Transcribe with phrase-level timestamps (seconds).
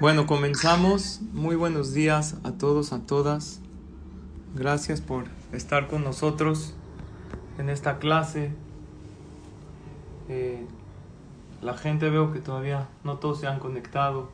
[0.00, 1.20] Bueno, comenzamos.
[1.32, 3.60] Muy buenos días a todos, a todas.
[4.56, 6.74] Gracias por estar con nosotros
[7.58, 8.50] en esta clase.
[10.28, 10.66] Eh,
[11.62, 14.30] la gente veo que todavía no todos se han conectado.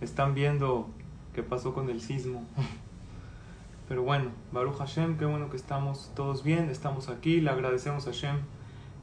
[0.00, 0.88] Están viendo
[1.34, 2.46] qué pasó con el sismo.
[3.88, 7.42] Pero bueno, Baruch Hashem, qué bueno que estamos todos bien, estamos aquí.
[7.42, 8.38] Le agradecemos a Hashem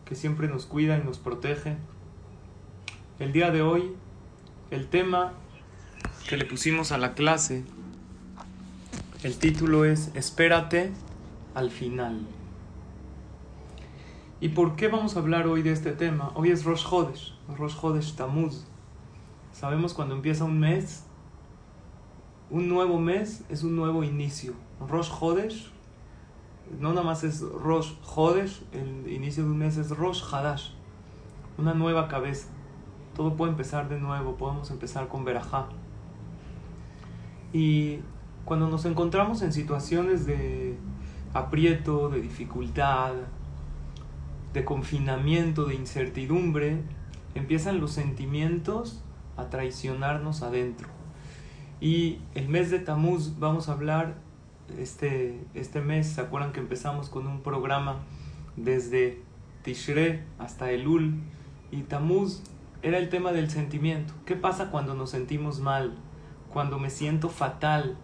[0.06, 1.78] que siempre nos cuida y nos protege.
[3.20, 3.96] El día de hoy,
[4.72, 5.34] el tema
[6.28, 7.64] que le pusimos a la clase,
[9.24, 10.92] el título es Espérate
[11.54, 12.22] al final.
[14.40, 16.32] ¿Y por qué vamos a hablar hoy de este tema?
[16.36, 18.66] Hoy es Rosh Hodesh, Rosh Hodesh Tamuz.
[19.52, 21.04] Sabemos cuando empieza un mes,
[22.50, 24.54] un nuevo mes es un nuevo inicio.
[24.88, 25.72] Rosh Hodesh
[26.80, 30.72] no nada más es Rosh Hodesh, el inicio de un mes es Rosh Hadash,
[31.58, 32.48] una nueva cabeza.
[33.16, 35.68] Todo puede empezar de nuevo, podemos empezar con Berajá.
[37.54, 38.00] Y
[38.46, 40.76] cuando nos encontramos en situaciones de
[41.34, 43.14] aprieto, de dificultad,
[44.54, 46.82] de confinamiento, de incertidumbre,
[47.36, 49.02] empiezan los sentimientos
[49.38, 50.90] a traicionarnos adentro.
[51.80, 54.16] Y el mes de Tamuz vamos a hablar,
[54.78, 57.98] este, este mes, ¿se acuerdan que empezamos con un programa
[58.56, 59.22] desde
[59.64, 61.16] Tishre hasta Elul?
[61.72, 62.42] Y Tamuz
[62.84, 64.14] era el tema del sentimiento.
[64.26, 65.98] ¿Qué pasa cuando nos sentimos mal?
[66.54, 67.98] Cuando me siento fatal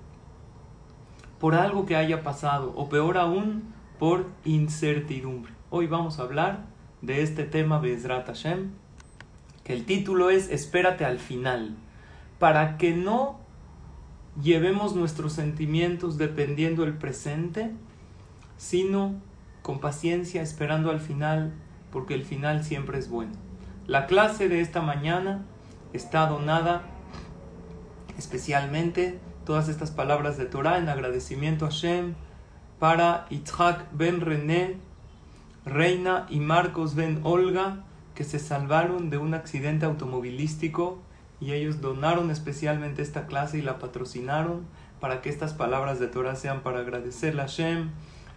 [1.39, 5.53] por algo que haya pasado o peor aún por incertidumbre.
[5.69, 6.65] Hoy vamos a hablar
[7.01, 8.71] de este tema Bezrat Hashem,
[9.63, 11.75] que el título es Espérate al final,
[12.39, 13.39] para que no
[14.41, 17.71] llevemos nuestros sentimientos dependiendo el presente,
[18.57, 19.13] sino
[19.61, 21.53] con paciencia esperando al final,
[21.91, 23.33] porque el final siempre es bueno.
[23.85, 25.45] La clase de esta mañana
[25.93, 26.83] está donada
[28.19, 32.13] especialmente todas estas palabras de Torah en agradecimiento a Shem
[32.77, 34.77] para Itzhak ben René,
[35.65, 37.83] Reina y Marcos ben Olga,
[38.15, 40.99] que se salvaron de un accidente automovilístico
[41.39, 44.65] y ellos donaron especialmente esta clase y la patrocinaron
[44.99, 47.91] para que estas palabras de Torah sean para agradecerle a Shem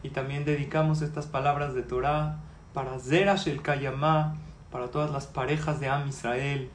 [0.04, 2.38] y también dedicamos estas palabras de Torah
[2.72, 4.36] para Zerash el Kayamá,
[4.70, 6.70] para todas las parejas de Am Israel,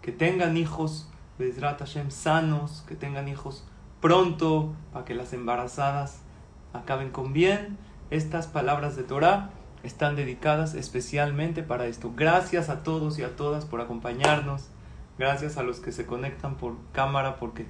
[0.00, 1.08] que tengan hijos
[1.38, 3.64] Bezrat Hashem, sanos, que tengan hijos
[4.00, 6.20] pronto, para que las embarazadas
[6.72, 7.78] acaben con bien.
[8.10, 9.50] Estas palabras de Torah
[9.82, 12.12] están dedicadas especialmente para esto.
[12.14, 14.68] Gracias a todos y a todas por acompañarnos.
[15.18, 17.66] Gracias a los que se conectan por cámara porque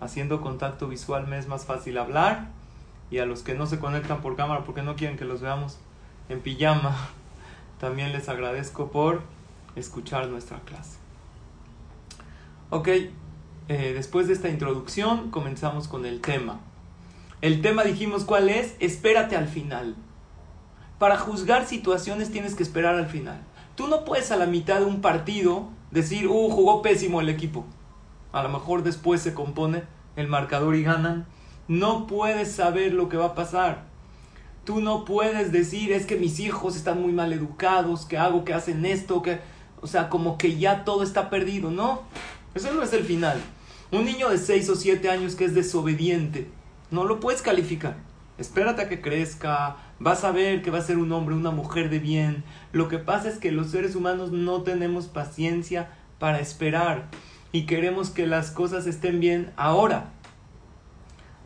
[0.00, 2.48] haciendo contacto visual me es más fácil hablar.
[3.10, 5.78] Y a los que no se conectan por cámara porque no quieren que los veamos
[6.28, 6.96] en pijama,
[7.78, 9.22] también les agradezco por
[9.76, 11.05] escuchar nuestra clase.
[12.68, 13.12] Ok, eh,
[13.68, 16.58] después de esta introducción comenzamos con el tema.
[17.40, 19.94] El tema dijimos cuál es, espérate al final.
[20.98, 23.40] Para juzgar situaciones tienes que esperar al final.
[23.76, 27.64] Tú no puedes a la mitad de un partido decir, uh, jugó pésimo el equipo.
[28.32, 29.84] A lo mejor después se compone
[30.16, 31.24] el marcador y ganan.
[31.68, 33.84] No puedes saber lo que va a pasar.
[34.64, 38.54] Tú no puedes decir, es que mis hijos están muy mal educados, que hago, que
[38.54, 39.38] hacen esto, que...
[39.82, 41.70] O sea, como que ya todo está perdido.
[41.70, 42.02] No,
[42.56, 43.40] eso no es el final.
[43.92, 46.48] Un niño de 6 o 7 años que es desobediente,
[46.90, 47.96] no lo puedes calificar.
[48.38, 51.88] Espérate a que crezca, vas a ver que va a ser un hombre, una mujer
[51.88, 52.44] de bien.
[52.72, 57.08] Lo que pasa es que los seres humanos no tenemos paciencia para esperar
[57.52, 60.12] y queremos que las cosas estén bien ahora.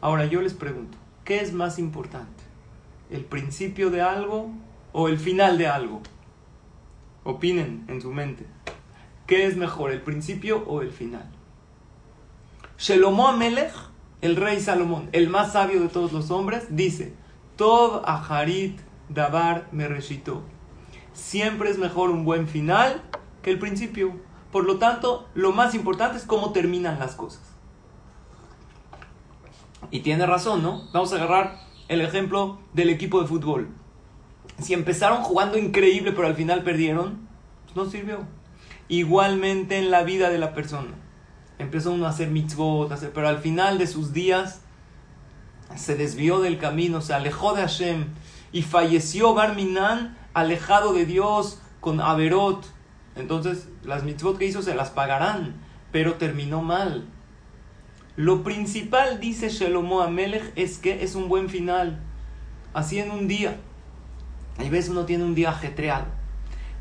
[0.00, 2.42] Ahora yo les pregunto, ¿qué es más importante?
[3.10, 4.50] ¿El principio de algo
[4.92, 6.00] o el final de algo?
[7.22, 8.46] Opinen en su mente.
[9.30, 11.30] ¿Qué es mejor, el principio o el final?
[12.78, 13.72] Shelomo Amelech,
[14.22, 17.14] el rey Salomón, el más sabio de todos los hombres, dice:
[17.54, 20.42] Tov Aharit Dabar Mereshito.
[21.12, 23.04] Siempre es mejor un buen final
[23.40, 24.16] que el principio.
[24.50, 27.42] Por lo tanto, lo más importante es cómo terminan las cosas.
[29.92, 30.88] Y tiene razón, ¿no?
[30.92, 31.56] Vamos a agarrar
[31.86, 33.68] el ejemplo del equipo de fútbol.
[34.58, 37.28] Si empezaron jugando increíble pero al final perdieron,
[37.66, 38.39] pues no sirvió
[38.90, 40.90] igualmente en la vida de la persona.
[41.58, 44.62] empezó uno a hacer mitzvot, pero al final de sus días
[45.76, 48.06] se desvió del camino, se alejó de Hashem
[48.50, 52.66] y falleció Barminan alejado de Dios con Averot.
[53.14, 55.54] Entonces las mitzvot que hizo se las pagarán,
[55.92, 57.06] pero terminó mal.
[58.16, 62.00] Lo principal, dice Shelomo Amelech, es que es un buen final.
[62.74, 63.56] Así en un día.
[64.58, 66.19] Hay veces uno tiene un día ajetreado.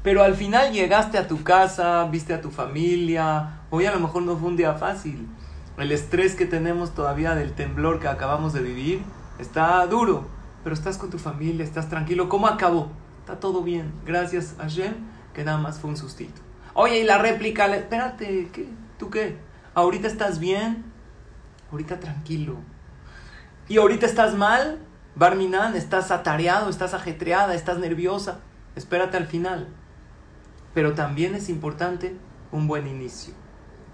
[0.04, 3.62] Pero al final llegaste a tu casa, viste a tu familia.
[3.70, 5.28] Hoy a lo mejor no fue un día fácil.
[5.78, 9.02] El estrés que tenemos todavía del temblor que acabamos de vivir
[9.40, 10.28] está duro.
[10.64, 12.30] Pero estás con tu familia, estás tranquilo.
[12.30, 12.92] ¿Cómo acabó?
[13.20, 13.94] Está todo bien.
[14.06, 14.94] Gracias a Shem,
[15.34, 16.42] que nada más fue un sustito.
[16.74, 18.68] Oye, y la réplica, espérate, ¿qué?
[18.98, 19.38] ¿Tú qué?
[19.74, 20.90] ¿Ahorita estás bien?
[21.72, 22.58] ahorita tranquilo.
[23.68, 24.80] Y ahorita estás mal,
[25.16, 28.40] Barminan, estás atareado, estás ajetreada, estás nerviosa.
[28.76, 29.68] Espérate al final.
[30.74, 32.16] Pero también es importante
[32.52, 33.34] un buen inicio.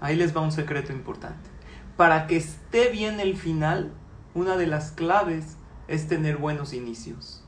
[0.00, 1.50] Ahí les va un secreto importante.
[1.96, 3.92] Para que esté bien el final,
[4.34, 5.56] una de las claves
[5.88, 7.42] es tener buenos inicios.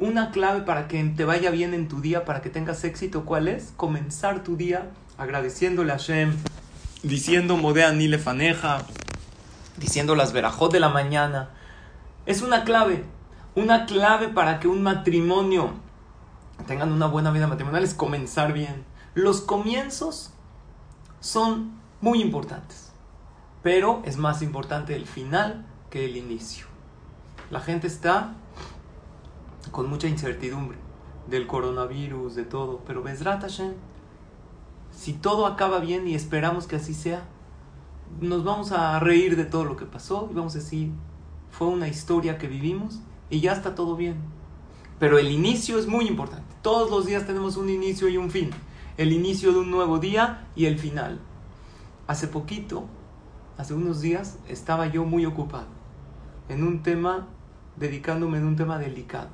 [0.00, 3.48] Una clave para que te vaya bien en tu día, para que tengas éxito, ¿cuál
[3.48, 3.72] es?
[3.76, 6.36] Comenzar tu día agradeciéndole a Shem,
[7.02, 8.78] diciendo Modea ni faneja,
[9.76, 11.50] diciendo las verajot de la mañana.
[12.26, 13.04] Es una clave,
[13.54, 15.72] una clave para que un matrimonio
[16.68, 18.84] tengan una buena vida matrimonial es comenzar bien.
[19.14, 20.32] Los comienzos
[21.18, 21.72] son
[22.02, 22.92] muy importantes,
[23.62, 26.66] pero es más importante el final que el inicio.
[27.50, 28.34] La gente está
[29.72, 30.76] con mucha incertidumbre
[31.26, 33.72] del coronavirus, de todo, pero Hashem,
[34.90, 37.24] si todo acaba bien y esperamos que así sea,
[38.20, 40.92] nos vamos a reír de todo lo que pasó y vamos a decir,
[41.50, 43.00] fue una historia que vivimos
[43.30, 44.16] y ya está todo bien.
[44.98, 46.47] Pero el inicio es muy importante.
[46.62, 48.50] Todos los días tenemos un inicio y un fin.
[48.96, 51.20] El inicio de un nuevo día y el final.
[52.08, 52.86] Hace poquito,
[53.56, 55.78] hace unos días, estaba yo muy ocupado
[56.48, 57.26] en un tema,
[57.76, 59.28] dedicándome en un tema delicado.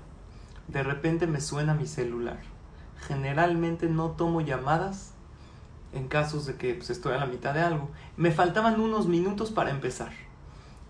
[0.69, 2.41] De repente me suena mi celular.
[3.06, 5.12] Generalmente no tomo llamadas
[5.93, 7.91] en casos de que pues, estoy a la mitad de algo.
[8.17, 10.12] Me faltaban unos minutos para empezar.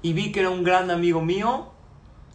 [0.02, 1.68] Y vi que era un gran amigo mío.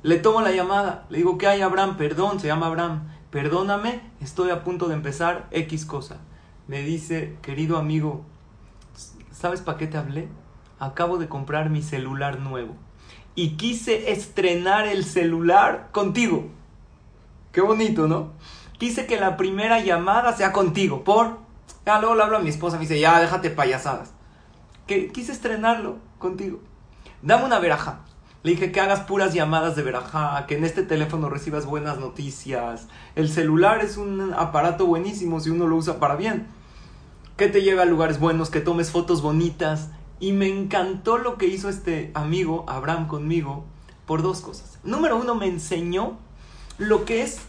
[0.04, 1.06] Le tomo la llamada.
[1.10, 1.98] Le digo, ¿qué hay, Abraham?
[1.98, 3.10] Perdón, se llama Abraham.
[3.32, 6.18] Perdóname, estoy a punto de empezar X cosa.
[6.68, 8.26] Me dice, querido amigo,
[9.32, 10.28] ¿sabes para qué te hablé?
[10.80, 12.76] Acabo de comprar mi celular nuevo.
[13.36, 16.48] Y quise estrenar el celular contigo.
[17.52, 18.32] Qué bonito, ¿no?
[18.80, 21.04] Quise que la primera llamada sea contigo.
[21.04, 21.38] ¿Por?
[21.86, 24.12] Ya luego le hablo a mi esposa, me dice, ya déjate payasadas.
[24.88, 26.62] Que quise estrenarlo contigo.
[27.22, 28.00] Dame una veraja.
[28.42, 32.88] Le dije que hagas puras llamadas de veraja, que en este teléfono recibas buenas noticias.
[33.16, 36.48] El celular es un aparato buenísimo si uno lo usa para bien.
[37.36, 39.90] Que te lleve a lugares buenos, que tomes fotos bonitas.
[40.22, 43.66] Y me encantó lo que hizo este amigo, Abraham, conmigo,
[44.06, 44.80] por dos cosas.
[44.86, 46.18] Número uno, me enseñó
[46.78, 47.40] lo que es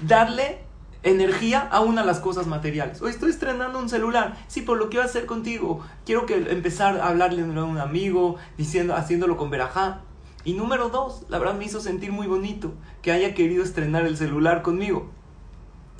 [0.00, 0.58] darle
[1.04, 3.00] energía a una de las cosas materiales.
[3.02, 4.36] Hoy estoy estrenando un celular.
[4.48, 5.80] Sí, por lo que iba a hacer contigo.
[6.04, 10.00] Quiero que empezar a hablarle a un amigo, diciendo, haciéndolo con verajá.
[10.44, 14.16] Y número dos, la verdad me hizo sentir muy bonito que haya querido estrenar el
[14.16, 15.10] celular conmigo.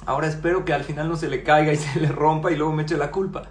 [0.06, 2.73] Ahora espero que al final no se le caiga y se le rompa y luego
[2.73, 3.43] me eche la culpa.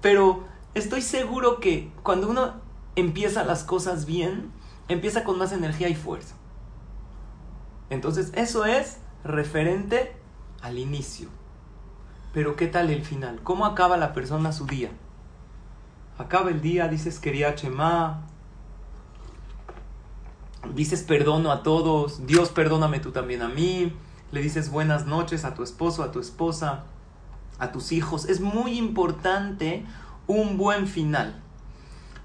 [0.00, 0.44] Pero
[0.74, 2.54] estoy seguro que cuando uno
[2.94, 4.52] empieza las cosas bien,
[4.88, 6.34] empieza con más energía y fuerza.
[7.90, 10.14] Entonces eso es referente
[10.60, 11.28] al inicio.
[12.32, 13.40] Pero ¿qué tal el final?
[13.42, 14.90] ¿Cómo acaba la persona su día?
[16.18, 18.26] Acaba el día, dices quería Chema,
[20.74, 23.92] dices perdono a todos, Dios perdóname tú también a mí,
[24.30, 26.84] le dices buenas noches a tu esposo, a tu esposa,
[27.58, 28.28] a tus hijos.
[28.28, 29.84] Es muy importante
[30.26, 31.42] un buen final.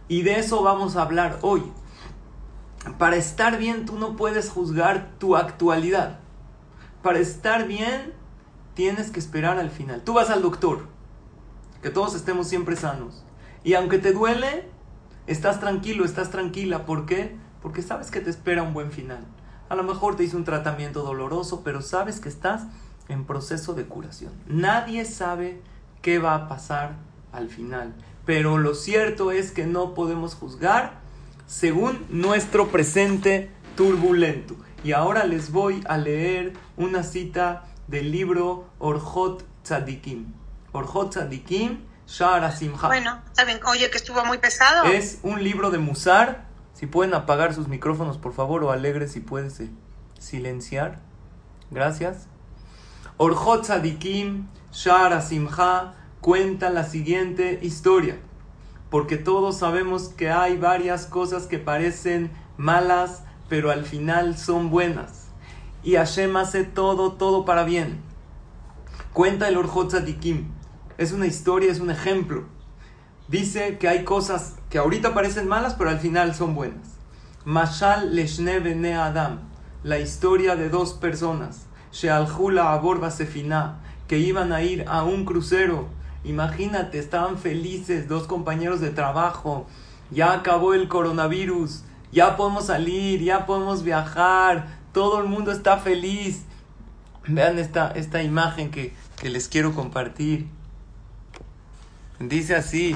[0.08, 1.64] Y de eso vamos a hablar hoy.
[2.98, 6.20] Para estar bien tú no puedes juzgar tu actualidad.
[7.02, 8.14] Para estar bien
[8.74, 10.02] tienes que esperar al final.
[10.04, 10.88] Tú vas al doctor,
[11.82, 13.24] que todos estemos siempre sanos.
[13.64, 14.70] Y aunque te duele,
[15.26, 16.86] estás tranquilo, estás tranquila.
[16.86, 17.38] ¿Por qué?
[17.64, 19.26] Porque sabes que te espera un buen final.
[19.70, 22.64] A lo mejor te hizo un tratamiento doloroso, pero sabes que estás
[23.08, 24.34] en proceso de curación.
[24.46, 25.62] Nadie sabe
[26.02, 26.98] qué va a pasar
[27.32, 27.96] al final.
[28.26, 31.00] Pero lo cierto es que no podemos juzgar
[31.48, 34.56] según nuestro presente turbulento.
[34.84, 40.34] Y ahora les voy a leer una cita del libro Orjot Tzadikim.
[40.74, 42.88] Orjot Tzadikim, Shara Simcha.
[42.88, 43.62] Bueno, está bien.
[43.66, 44.84] Oye, que estuvo muy pesado.
[44.86, 46.52] Es un libro de Musar.
[46.74, 49.62] Si pueden apagar sus micrófonos, por favor, o alegre si puedes
[50.20, 51.00] silenciar.
[51.72, 52.28] Gracias.
[53.18, 58.18] Orjot Tzadikim, Shara Simcha, cuenta la siguiente historia.
[58.90, 65.30] porque todos sabemos que hay varias cosas que parecen malas, pero al final son buenas.
[65.84, 68.02] Y Hashem hace todo, todo para bien.
[69.12, 70.52] Cuenta el Orjot Tzadikim.
[71.00, 72.44] Es una historia, es un ejemplo.
[73.28, 76.96] Dice que hay cosas que ahorita parecen malas, pero al final son buenas.
[77.46, 79.42] Mashal Leshne Bene Adam.
[79.84, 81.68] La historia de dos personas.
[81.92, 83.78] Shealhula Abor Basefina.
[84.08, 85.90] Que iban a ir a un crucero
[86.24, 89.68] Imagínate, estaban felices, dos compañeros de trabajo.
[90.10, 96.46] Ya acabó el coronavirus, ya podemos salir, ya podemos viajar, todo el mundo está feliz.
[97.28, 100.48] Vean esta, esta imagen que, que les quiero compartir.
[102.20, 102.96] Dice así,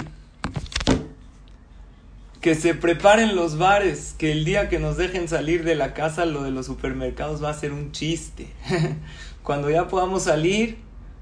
[2.41, 6.25] que se preparen los bares, que el día que nos dejen salir de la casa
[6.25, 8.47] lo de los supermercados va a ser un chiste.
[9.43, 10.77] Cuando ya podamos salir,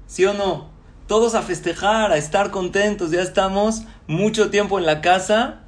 [0.06, 0.76] ¿sí o no?
[1.06, 5.62] todos a festejar, a estar contentos, ya estamos mucho tiempo en la casa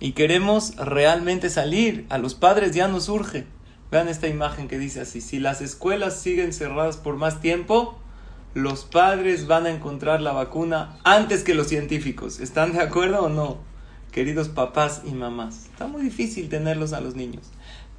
[0.00, 2.06] y queremos realmente salir.
[2.10, 3.46] A los padres ya nos urge.
[3.90, 7.98] Vean esta imagen que dice así, si las escuelas siguen cerradas por más tiempo,
[8.54, 12.40] los padres van a encontrar la vacuna antes que los científicos.
[12.40, 13.58] ¿Están de acuerdo o no?
[14.12, 17.50] Queridos papás y mamás, está muy difícil tenerlos a los niños.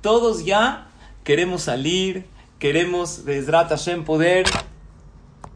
[0.01, 0.87] Todos ya
[1.23, 2.27] queremos salir,
[2.59, 4.45] queremos, Besrat Hashem, poder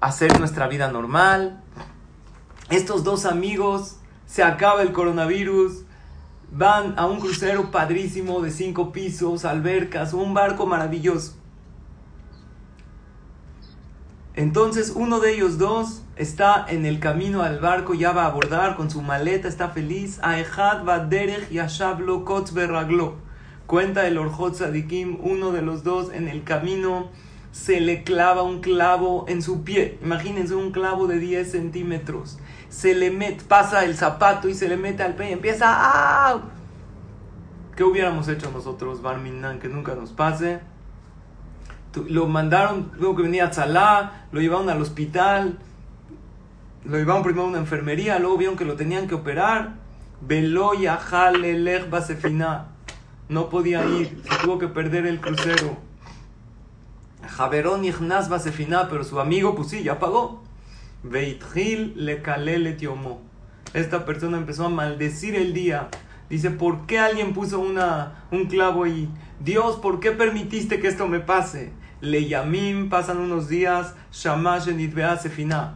[0.01, 1.61] hacer nuestra vida normal.
[2.71, 5.83] Estos dos amigos, se acaba el coronavirus,
[6.51, 11.36] van a un crucero padrísimo de cinco pisos, albercas, un barco maravilloso.
[14.37, 18.75] Entonces uno de ellos dos está en el camino al barco, ya va a abordar
[18.75, 20.19] con su maleta, está feliz.
[23.65, 27.09] Cuenta el Orjot Sadikim, uno de los dos en el camino
[27.51, 29.97] se le clava un clavo en su pie.
[30.03, 32.37] Imagínense un clavo de 10 centímetros.
[32.69, 36.41] Se le mete, pasa el zapato y se le mete al pie empieza a...
[37.75, 40.59] ¿Qué hubiéramos hecho nosotros, Barminan, que nunca nos pase?
[42.07, 45.57] Lo mandaron, luego que venía a Tzalá, lo llevaron al hospital,
[46.85, 49.75] lo llevaron primero a una enfermería, luego vieron que lo tenían que operar.
[50.21, 52.67] Veloya Jalelech Basefina.
[53.29, 55.77] No podía ir, se tuvo que perder el crucero.
[57.27, 60.43] Javerón Ignaz Basefina, pero su amigo, pues sí, ya pagó.
[61.03, 62.77] Veitgil le le
[63.73, 65.89] Esta persona empezó a maldecir el día.
[66.29, 69.09] Dice, ¿por qué alguien puso una, un clavo ahí?
[69.39, 71.71] Dios, ¿por qué permitiste que esto me pase?
[72.01, 72.27] Le
[72.89, 74.65] pasan unos días, shamash
[75.19, 75.75] sefina.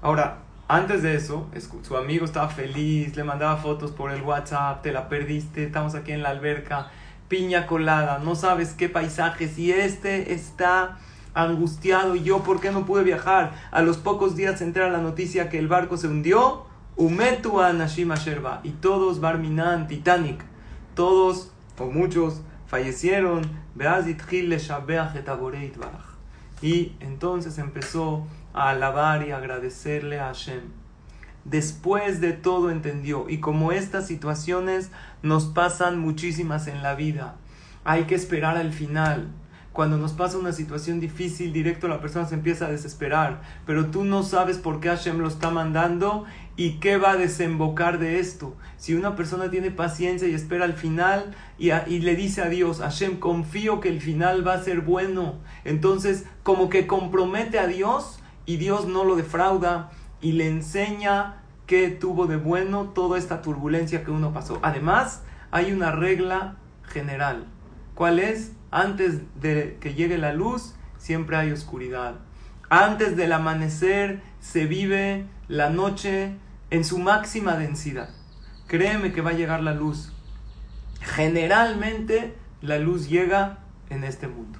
[0.00, 1.46] Ahora, antes de eso,
[1.82, 6.12] su amigo estaba feliz, le mandaba fotos por el WhatsApp, te la perdiste, estamos aquí
[6.12, 6.90] en la alberca
[7.28, 10.98] piña colada, no sabes qué paisaje, si este está
[11.34, 13.52] angustiado y yo por qué no pude viajar.
[13.70, 16.64] A los pocos días se entera la noticia que el barco se hundió,
[16.96, 20.42] Umetua Nashima Sherba, y todos Barminan, Titanic,
[20.94, 22.42] todos o muchos
[22.72, 23.42] fallecieron,
[26.62, 30.62] y entonces empezó a alabar y agradecerle a Hashem
[31.44, 33.28] después de todo entendió.
[33.28, 34.90] Y como estas situaciones
[35.22, 37.34] nos pasan muchísimas en la vida,
[37.84, 39.28] hay que esperar al final.
[39.72, 44.04] Cuando nos pasa una situación difícil, directo la persona se empieza a desesperar, pero tú
[44.04, 46.24] no sabes por qué Hashem lo está mandando
[46.56, 48.54] y qué va a desembocar de esto.
[48.76, 52.80] Si una persona tiene paciencia y espera al final y, y le dice a Dios,
[52.80, 58.20] Hashem, confío que el final va a ser bueno, entonces como que compromete a Dios
[58.44, 64.04] y Dios no lo defrauda y le enseña qué tuvo de bueno toda esta turbulencia
[64.04, 64.58] que uno pasó.
[64.62, 67.46] Además, hay una regla general.
[67.94, 68.52] ¿Cuál es?
[68.72, 72.14] Antes de que llegue la luz, siempre hay oscuridad.
[72.70, 76.32] Antes del amanecer se vive la noche
[76.70, 78.08] en su máxima densidad.
[78.66, 80.14] Créeme que va a llegar la luz.
[81.02, 83.58] Generalmente la luz llega
[83.90, 84.58] en este mundo.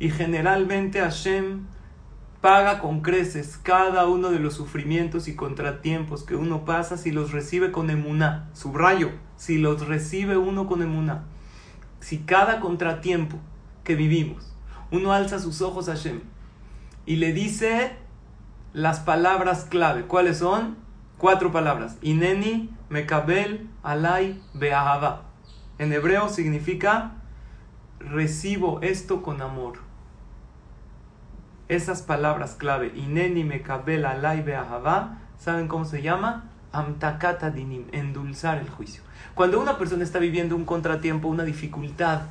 [0.00, 1.66] Y generalmente Hashem
[2.40, 7.30] paga con creces cada uno de los sufrimientos y contratiempos que uno pasa si los
[7.30, 8.50] recibe con emuná.
[8.52, 11.26] Subrayo, si los recibe uno con emuná.
[12.04, 13.38] Si cada contratiempo
[13.82, 14.52] que vivimos,
[14.90, 16.20] uno alza sus ojos a Hashem
[17.06, 17.96] y le dice
[18.74, 20.02] las palabras clave.
[20.02, 20.76] ¿Cuáles son?
[21.16, 21.96] Cuatro palabras.
[22.02, 25.22] Ineni, Mekabel, Alay, Beahava.
[25.78, 27.12] En hebreo significa
[28.00, 29.78] recibo esto con amor
[31.68, 34.44] esas palabras clave, Ineni Mekabel Alay
[35.38, 36.50] ¿saben cómo se llama?
[36.74, 39.02] Amtakata dinim, endulzar el juicio.
[39.34, 42.22] Cuando una persona está viviendo un contratiempo, una dificultad,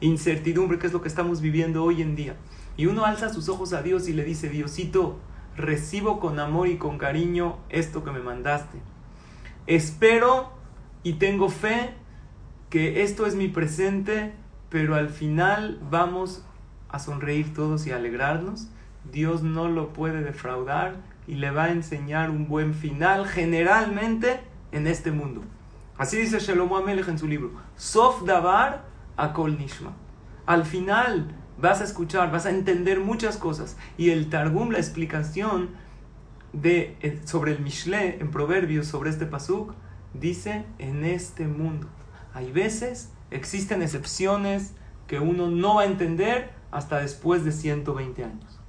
[0.00, 2.36] incertidumbre, que es lo que estamos viviendo hoy en día,
[2.76, 5.20] y uno alza sus ojos a Dios y le dice, Diosito,
[5.56, 8.78] recibo con amor y con cariño esto que me mandaste.
[9.66, 10.50] espero
[11.04, 11.94] y tengo fe
[12.70, 14.34] que esto es mi presente,
[14.68, 16.44] pero al final vamos
[16.88, 18.68] a sonreír todos y alegrarnos.
[19.12, 24.40] Dios no lo puede defraudar y le va a enseñar un buen final generalmente
[24.72, 25.42] en este mundo.
[25.96, 27.52] Así dice Shalom Amelech en su libro.
[27.76, 28.84] Sof Davar
[29.16, 29.92] Akol Nishma.
[30.46, 33.76] Al final vas a escuchar, vas a entender muchas cosas.
[33.96, 35.70] Y el Targum, la explicación
[36.52, 39.74] de, eh, sobre el Mishle en Proverbios, sobre este pasuk,
[40.14, 41.88] dice en este mundo.
[42.34, 44.74] Hay veces, existen excepciones
[45.06, 48.61] que uno no va a entender hasta después de 120 años.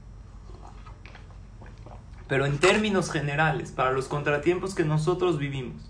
[2.33, 5.83] Pero en términos generales, para los contratiempos que nosotros vivimos,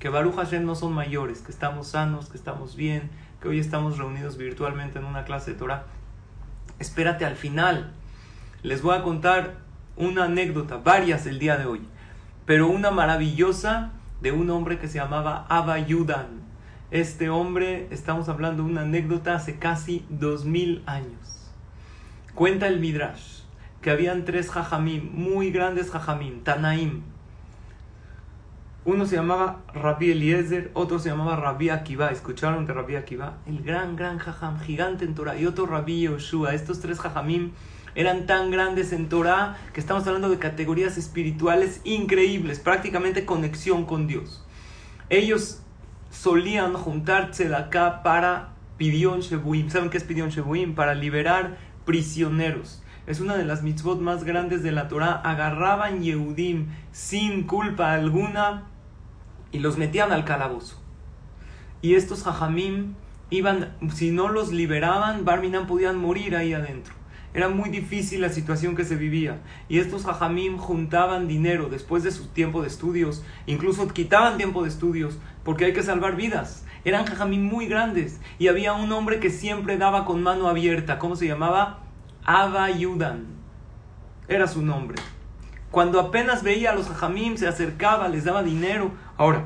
[0.00, 3.96] que Baruch Hashem no son mayores, que estamos sanos, que estamos bien, que hoy estamos
[3.96, 5.84] reunidos virtualmente en una clase de Torah,
[6.80, 7.92] espérate al final.
[8.64, 9.58] Les voy a contar
[9.94, 11.82] una anécdota, varias el día de hoy,
[12.44, 16.42] pero una maravillosa de un hombre que se llamaba Abba Yudan.
[16.90, 21.52] Este hombre, estamos hablando de una anécdota hace casi dos mil años.
[22.34, 23.43] Cuenta el Midrash
[23.84, 27.02] que habían tres jajamim, muy grandes jajamim, Tanaim.
[28.86, 32.08] Uno se llamaba Rabbi Eliezer, otro se llamaba Rabbi Akiva.
[32.08, 33.34] ¿Escucharon de Rabbi Akiva?
[33.46, 35.38] El gran, gran jajam, gigante en Torah.
[35.38, 36.54] Y otro Rabbi Yoshua.
[36.54, 37.50] Estos tres jajamim
[37.94, 44.06] eran tan grandes en Torah que estamos hablando de categorías espirituales increíbles, prácticamente conexión con
[44.06, 44.46] Dios.
[45.10, 45.60] Ellos
[46.10, 49.68] solían juntarse de acá para Pidión Shebuim.
[49.68, 50.74] ¿Saben qué es Pidión Shebuim?
[50.74, 55.20] Para liberar prisioneros es una de las mitzvot más grandes de la Torah.
[55.24, 58.64] Agarraban Yehudim sin culpa alguna
[59.52, 60.80] y los metían al calabozo.
[61.82, 62.94] Y estos jajamim
[63.28, 66.94] iban, si no los liberaban, Barminan podían morir ahí adentro.
[67.34, 69.42] Era muy difícil la situación que se vivía.
[69.68, 74.68] Y estos jajamim juntaban dinero después de su tiempo de estudios, incluso quitaban tiempo de
[74.68, 76.64] estudios, porque hay que salvar vidas.
[76.84, 78.20] Eran jajamim muy grandes.
[78.38, 80.98] Y había un hombre que siempre daba con mano abierta.
[80.98, 81.83] ¿Cómo se llamaba?
[82.24, 83.26] Abba Yudan.
[84.28, 84.96] Era su nombre.
[85.70, 88.92] Cuando apenas veía a los hajamim, se acercaba, les daba dinero.
[89.18, 89.44] Ahora,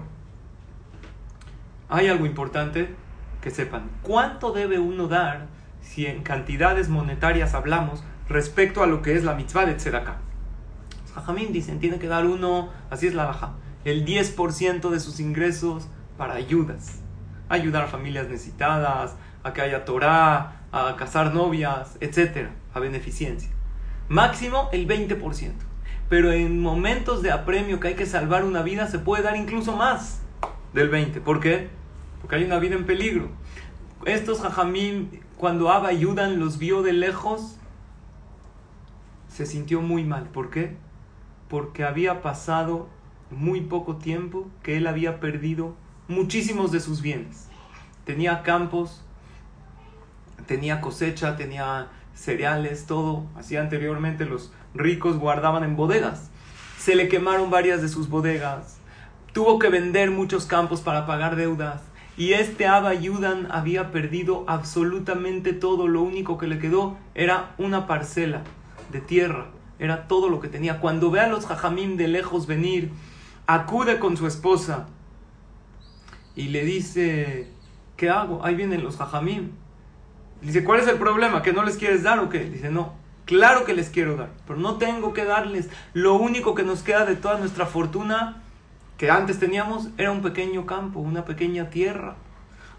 [1.89, 2.95] hay algo importante
[3.41, 3.91] que sepan.
[4.03, 5.47] ¿Cuánto debe uno dar
[5.81, 10.19] si en cantidades monetarias hablamos respecto a lo que es la mitzvah de tzedakah?
[11.03, 15.19] Los hajamim dicen, tiene que dar uno, así es la baja, el 10% de sus
[15.19, 17.01] ingresos para ayudas.
[17.49, 23.51] Ayudar a familias necesitadas, a que haya Torah, a casar novias, etcétera, a beneficencia.
[24.09, 25.53] Máximo el 20%.
[26.09, 29.77] Pero en momentos de apremio que hay que salvar una vida se puede dar incluso
[29.77, 30.23] más
[30.73, 31.21] del 20%.
[31.21, 31.69] ¿Por qué?
[32.21, 33.29] Porque hay una vida en peligro.
[34.05, 37.57] Estos jajamim, cuando Abba ayudan, los vio de lejos,
[39.29, 40.25] se sintió muy mal.
[40.25, 40.77] ¿Por qué?
[41.49, 42.89] Porque había pasado
[43.31, 45.75] muy poco tiempo que él había perdido
[46.09, 47.49] muchísimos de sus bienes.
[48.05, 49.05] Tenía campos,
[50.49, 53.27] tenía cosecha, tenía cereales, todo.
[53.37, 56.31] Así anteriormente los ricos guardaban en bodegas.
[56.79, 58.79] Se le quemaron varias de sus bodegas.
[59.33, 61.83] Tuvo que vender muchos campos para pagar deudas.
[62.17, 65.87] Y este Abba Yudan había perdido absolutamente todo.
[65.87, 68.43] Lo único que le quedó era una parcela
[68.91, 69.51] de tierra.
[69.79, 70.81] Era todo lo que tenía.
[70.81, 72.91] Cuando ve a los jajamim de lejos venir,
[73.47, 74.89] acude con su esposa
[76.35, 77.53] y le dice,
[77.97, 78.45] ¿qué hago?
[78.45, 79.51] Ahí vienen los jajamim.
[80.41, 81.43] Dice, ¿cuál es el problema?
[81.43, 82.41] ¿Que no les quieres dar o qué?
[82.45, 85.69] Dice, no, claro que les quiero dar, pero no tengo que darles.
[85.95, 88.43] Lo único que nos queda de toda nuestra fortuna
[88.97, 92.17] que antes teníamos era un pequeño campo, una pequeña tierra.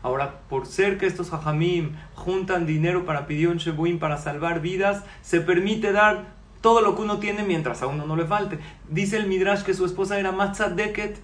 [0.02, 5.04] Ahora, por ser que estos hajamim juntan dinero para pedir un shebuim para salvar vidas,
[5.22, 8.60] se permite dar todo lo que uno tiene mientras a uno no le falte.
[8.90, 11.18] Dice el Midrash que su esposa era más tzadeket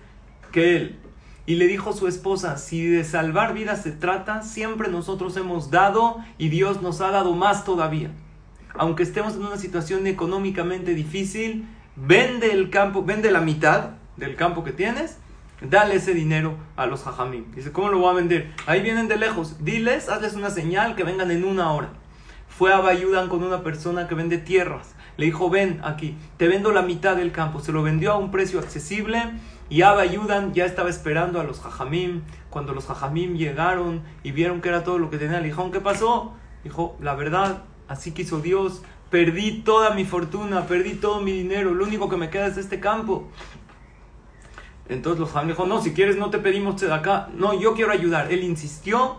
[0.52, 1.00] que él
[1.46, 6.18] y le dijo su esposa, si de salvar vidas se trata, siempre nosotros hemos dado
[6.38, 8.12] y Dios nos ha dado más todavía.
[8.74, 14.64] Aunque estemos en una situación económicamente difícil, vende el campo, vende la mitad del campo
[14.64, 15.18] que tienes,
[15.62, 17.46] dale ese dinero a los jajamim.
[17.56, 18.52] Dice, ¿cómo lo voy a vender?
[18.66, 21.90] Ahí vienen de lejos, diles, hazles una señal que vengan en una hora.
[22.50, 24.96] Fue a Bayudan con una persona que vende tierras.
[25.18, 27.60] Le dijo, ven aquí, te vendo la mitad del campo.
[27.60, 29.22] Se lo vendió a un precio accesible
[29.70, 32.22] y Abba Yudan ya estaba esperando a los Jajamim.
[32.50, 35.82] Cuando los Jajamim llegaron y vieron que era todo lo que tenía, le dijeron, ¿qué
[35.82, 36.34] pasó?
[36.64, 38.84] Dijo, la verdad, así quiso Dios.
[39.10, 41.74] Perdí toda mi fortuna, perdí todo mi dinero.
[41.74, 43.28] Lo único que me queda es este campo.
[44.88, 47.30] Entonces los Jajamim dijo, no, si quieres no te pedimos de acá.
[47.36, 48.32] No, yo quiero ayudar.
[48.32, 49.18] Él insistió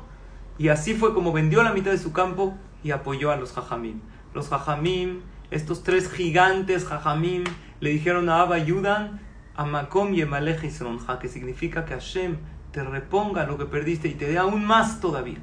[0.58, 2.54] y así fue como vendió la mitad de su campo
[2.84, 4.00] y apoyó a los Jajamim.
[4.32, 7.44] Los Jajamim, estos tres gigantes Jajamim,
[7.80, 9.20] le dijeron a Abba Yudan,
[9.56, 12.36] Amakom Yemalech Isronja, que significa que Hashem
[12.72, 15.38] te reponga lo que perdiste y te dé aún más todavía.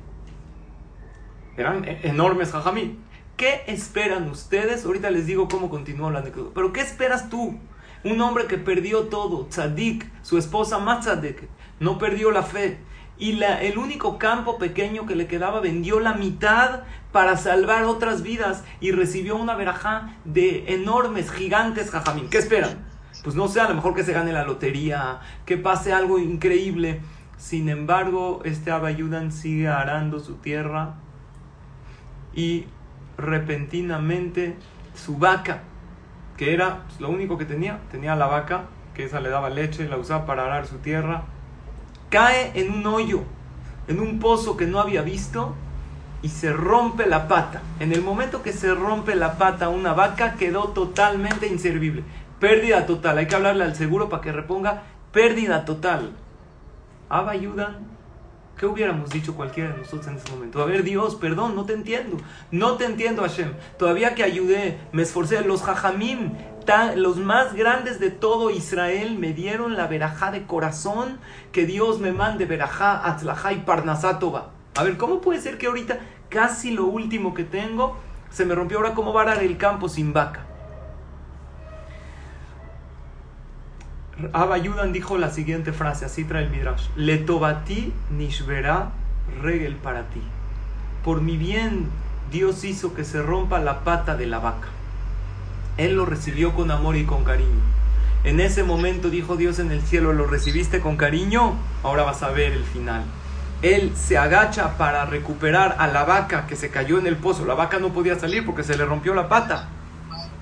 [1.57, 2.99] Eran e- enormes jajamí.
[3.37, 4.85] ¿Qué esperan ustedes?
[4.85, 6.51] Ahorita les digo cómo continuó la anécdota.
[6.53, 7.57] Pero ¿qué esperas tú?
[8.03, 11.07] Un hombre que perdió todo, tzadik, su esposa más
[11.79, 12.77] no perdió la fe.
[13.17, 18.21] Y la, el único campo pequeño que le quedaba vendió la mitad para salvar otras
[18.21, 22.29] vidas y recibió una verajá de enormes, gigantes jajamín.
[22.29, 22.92] ¿Qué esperan?
[23.23, 26.99] Pues no sé, a lo mejor que se gane la lotería, que pase algo increíble.
[27.37, 30.95] Sin embargo, este Abayudan sigue arando su tierra
[32.33, 32.65] y
[33.17, 34.55] repentinamente
[34.93, 35.63] su vaca,
[36.37, 39.87] que era pues, lo único que tenía, tenía la vaca, que esa le daba leche,
[39.87, 41.23] la usaba para arar su tierra,
[42.09, 43.21] cae en un hoyo,
[43.87, 45.55] en un pozo que no había visto
[46.21, 47.61] y se rompe la pata.
[47.79, 52.03] En el momento que se rompe la pata una vaca quedó totalmente inservible.
[52.43, 53.19] Pérdida total.
[53.19, 56.11] Hay que hablarle al seguro para que reponga pérdida total.
[57.07, 57.87] Abba ayudan
[58.57, 60.61] ¿Qué hubiéramos dicho cualquiera de nosotros en ese momento?
[60.61, 62.17] A ver, Dios, perdón, no te entiendo.
[62.51, 63.53] No te entiendo, Hashem.
[63.79, 65.39] Todavía que ayudé, me esforcé.
[65.45, 66.33] Los jajamim,
[66.97, 71.19] los más grandes de todo Israel, me dieron la verajá de corazón
[71.53, 74.51] que Dios me mande verajá, atzlajá y parnasátova.
[74.75, 77.95] A ver, ¿cómo puede ser que ahorita casi lo último que tengo
[78.31, 78.79] se me rompió?
[78.79, 80.47] Ahora, ¿cómo va a dar el campo sin vaca?
[84.31, 86.87] Abba dijo la siguiente frase, así trae el Midrash.
[86.95, 88.91] Letobati nishvera
[89.41, 90.21] regel para ti.
[91.03, 91.87] Por mi bien,
[92.31, 94.67] Dios hizo que se rompa la pata de la vaca.
[95.77, 97.61] Él lo recibió con amor y con cariño.
[98.23, 101.55] En ese momento dijo Dios en el cielo, ¿lo recibiste con cariño?
[101.81, 103.03] Ahora vas a ver el final.
[103.63, 107.45] Él se agacha para recuperar a la vaca que se cayó en el pozo.
[107.45, 109.69] La vaca no podía salir porque se le rompió la pata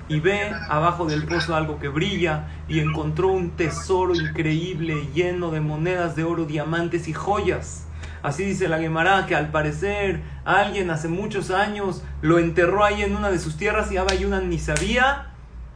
[0.08, 5.60] y ve abajo del pozo algo que brilla y encontró un tesoro increíble lleno de
[5.60, 7.86] monedas de oro, diamantes y joyas.
[8.22, 13.16] Así dice la Gemara que al parecer alguien hace muchos años lo enterró ahí en
[13.16, 15.32] una de sus tierras y Abayunan ni sabía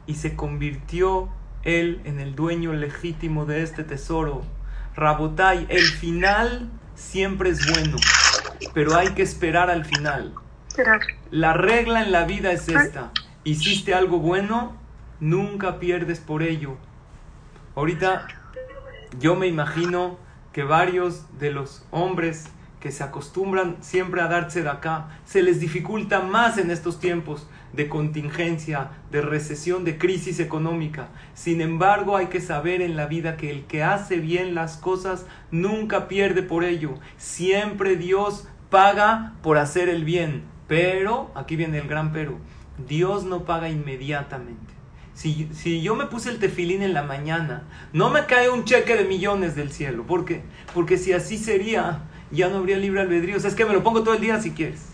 [0.07, 1.29] y se convirtió
[1.63, 4.43] él en el dueño legítimo de este tesoro.
[4.95, 7.97] Rabotai, el final siempre es bueno,
[8.73, 10.35] pero hay que esperar al final.
[11.31, 13.11] La regla en la vida es esta
[13.47, 14.75] hiciste algo bueno,
[15.21, 16.77] nunca pierdes por ello.
[17.77, 18.27] Ahorita
[19.21, 20.19] yo me imagino
[20.53, 22.49] que varios de los hombres
[22.81, 27.47] que se acostumbran siempre a darse de acá, se les dificulta más en estos tiempos
[27.73, 31.09] de contingencia, de recesión, de crisis económica.
[31.35, 35.25] Sin embargo, hay que saber en la vida que el que hace bien las cosas
[35.53, 36.95] nunca pierde por ello.
[37.17, 40.45] Siempre Dios paga por hacer el bien.
[40.67, 42.39] Pero, aquí viene el gran pero,
[42.89, 44.75] Dios no paga inmediatamente.
[45.15, 47.63] Si, si, yo me puse el tefilín en la mañana,
[47.95, 50.07] no me cae un cheque de millones del cielo.
[50.07, 50.43] ¿Por qué?
[50.75, 53.37] Porque si así sería, ya no habría libre albedrío.
[53.37, 54.89] O sea, es que me lo pongo todo el día si quieres.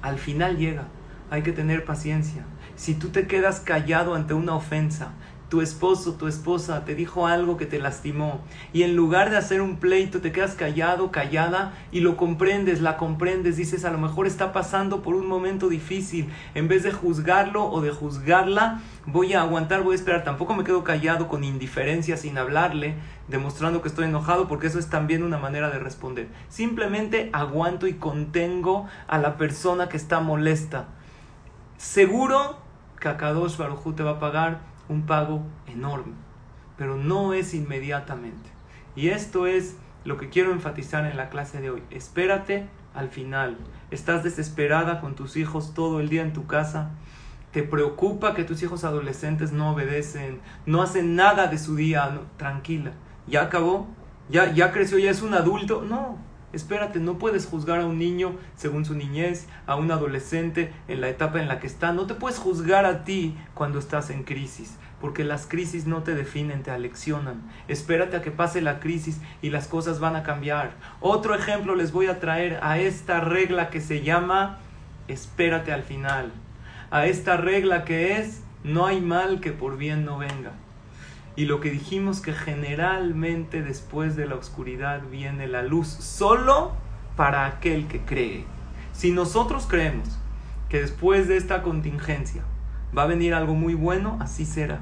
[0.00, 0.88] Al final llega.
[1.30, 2.44] Hay que tener paciencia.
[2.76, 5.12] Si tú te quedas callado ante una ofensa,
[5.52, 8.40] tu esposo, tu esposa te dijo algo que te lastimó
[8.72, 12.96] y en lugar de hacer un pleito te quedas callado, callada y lo comprendes, la
[12.96, 17.66] comprendes, dices a lo mejor está pasando por un momento difícil, en vez de juzgarlo
[17.66, 22.16] o de juzgarla, voy a aguantar, voy a esperar, tampoco me quedo callado con indiferencia
[22.16, 22.94] sin hablarle,
[23.28, 26.28] demostrando que estoy enojado porque eso es también una manera de responder.
[26.48, 30.86] Simplemente aguanto y contengo a la persona que está molesta.
[31.76, 32.56] Seguro
[32.98, 36.14] que Akadosh Baruj te va a pagar un pago enorme,
[36.76, 38.50] pero no es inmediatamente.
[38.94, 41.82] Y esto es lo que quiero enfatizar en la clase de hoy.
[41.90, 43.56] Espérate al final.
[43.90, 46.90] Estás desesperada con tus hijos todo el día en tu casa.
[47.52, 52.20] Te preocupa que tus hijos adolescentes no obedecen, no hacen nada de su día.
[52.36, 52.92] tranquila.
[53.26, 53.86] ¿Ya acabó?
[54.28, 54.98] ¿Ya, ¿Ya creció?
[54.98, 55.82] ¿Ya es un adulto?
[55.82, 56.18] No.
[56.52, 61.08] Espérate, no puedes juzgar a un niño según su niñez, a un adolescente en la
[61.08, 61.92] etapa en la que está.
[61.92, 66.14] No te puedes juzgar a ti cuando estás en crisis, porque las crisis no te
[66.14, 67.42] definen, te aleccionan.
[67.68, 70.72] Espérate a que pase la crisis y las cosas van a cambiar.
[71.00, 74.58] Otro ejemplo les voy a traer a esta regla que se llama
[75.08, 76.32] espérate al final.
[76.90, 80.52] A esta regla que es no hay mal que por bien no venga.
[81.34, 86.72] Y lo que dijimos que generalmente después de la oscuridad viene la luz, solo
[87.16, 88.44] para aquel que cree.
[88.92, 90.18] Si nosotros creemos
[90.68, 92.42] que después de esta contingencia
[92.96, 94.80] va a venir algo muy bueno, así será.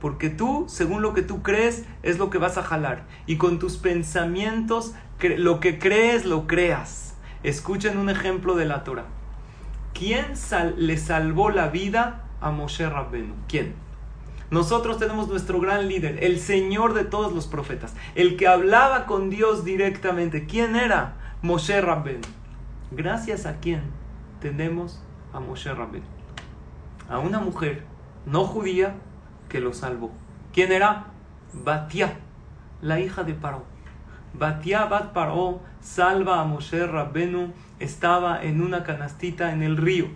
[0.00, 3.04] Porque tú, según lo que tú crees, es lo que vas a jalar.
[3.26, 7.14] Y con tus pensamientos, lo que crees, lo creas.
[7.42, 9.06] Escuchen un ejemplo de la Torah.
[9.94, 10.26] ¿Quién
[10.76, 13.34] le salvó la vida a Moshe Rabbenu?
[13.46, 13.74] ¿Quién?
[14.52, 19.30] Nosotros tenemos nuestro gran líder, el Señor de todos los profetas, el que hablaba con
[19.30, 20.46] Dios directamente.
[20.46, 21.14] ¿Quién era?
[21.40, 22.20] Moshe Rabben.
[22.90, 23.80] Gracias a quién
[24.42, 26.02] tenemos a Moshe Rabben.
[27.08, 27.86] A una mujer
[28.26, 28.96] no judía
[29.48, 30.10] que lo salvó.
[30.52, 31.06] ¿Quién era?
[31.54, 32.18] Batia,
[32.82, 33.64] la hija de Paró.
[34.34, 40.08] Batia Bat Paró salva a Moshe Rabbenu, estaba en una canastita en el río.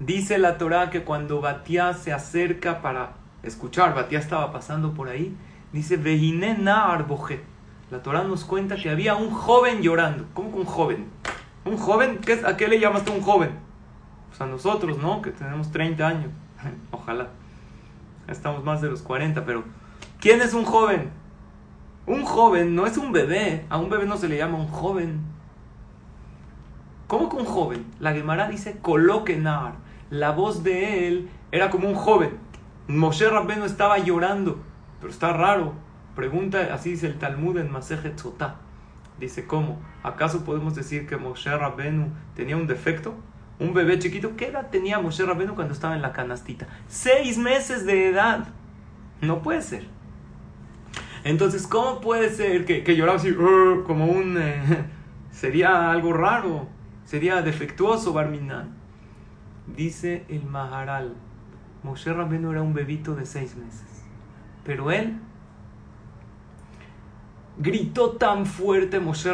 [0.00, 5.36] Dice la Torah que cuando Batia se acerca para escuchar, Batia estaba pasando por ahí,
[5.72, 7.06] dice Vehine Naar
[7.90, 10.24] La Torah nos cuenta que había un joven llorando.
[10.34, 11.06] ¿Cómo que un joven?
[11.64, 12.18] ¿Un joven?
[12.18, 13.50] ¿Qué, ¿A qué le llamas tú un joven?
[14.28, 15.22] Pues a nosotros, ¿no?
[15.22, 16.30] Que tenemos 30 años.
[16.90, 17.28] Ojalá.
[18.28, 19.64] Estamos más de los 40, pero
[20.20, 21.10] ¿quién es un joven?
[22.06, 23.64] Un joven no es un bebé.
[23.68, 25.20] A un bebé no se le llama un joven.
[27.06, 27.84] ¿Cómo que un joven?
[28.00, 29.74] La Gemara dice coloquenar.
[30.10, 32.43] La voz de él era como un joven.
[32.88, 34.62] Moshe Rabbenu estaba llorando.
[35.00, 35.74] Pero está raro.
[36.14, 38.56] Pregunta, así dice el Talmud en Masejet Tzotá.
[39.18, 39.80] Dice, ¿cómo?
[40.02, 43.14] ¿Acaso podemos decir que Moshe Rabbenu tenía un defecto?
[43.58, 44.36] Un bebé chiquito.
[44.36, 46.66] ¿Qué edad tenía Moshe Rabbenu cuando estaba en la canastita?
[46.88, 48.48] Seis meses de edad.
[49.20, 49.86] No puede ser.
[51.22, 54.36] Entonces, ¿cómo puede ser que, que lloraba así como un...
[54.38, 54.84] Eh,
[55.30, 56.68] sería algo raro,
[57.04, 58.74] sería defectuoso Barminan?
[59.66, 61.14] Dice el Maharal,
[61.84, 63.84] Moshe Rabbeinu era un bebito de seis meses,
[64.64, 65.20] pero él
[67.58, 69.32] gritó tan fuerte Moshe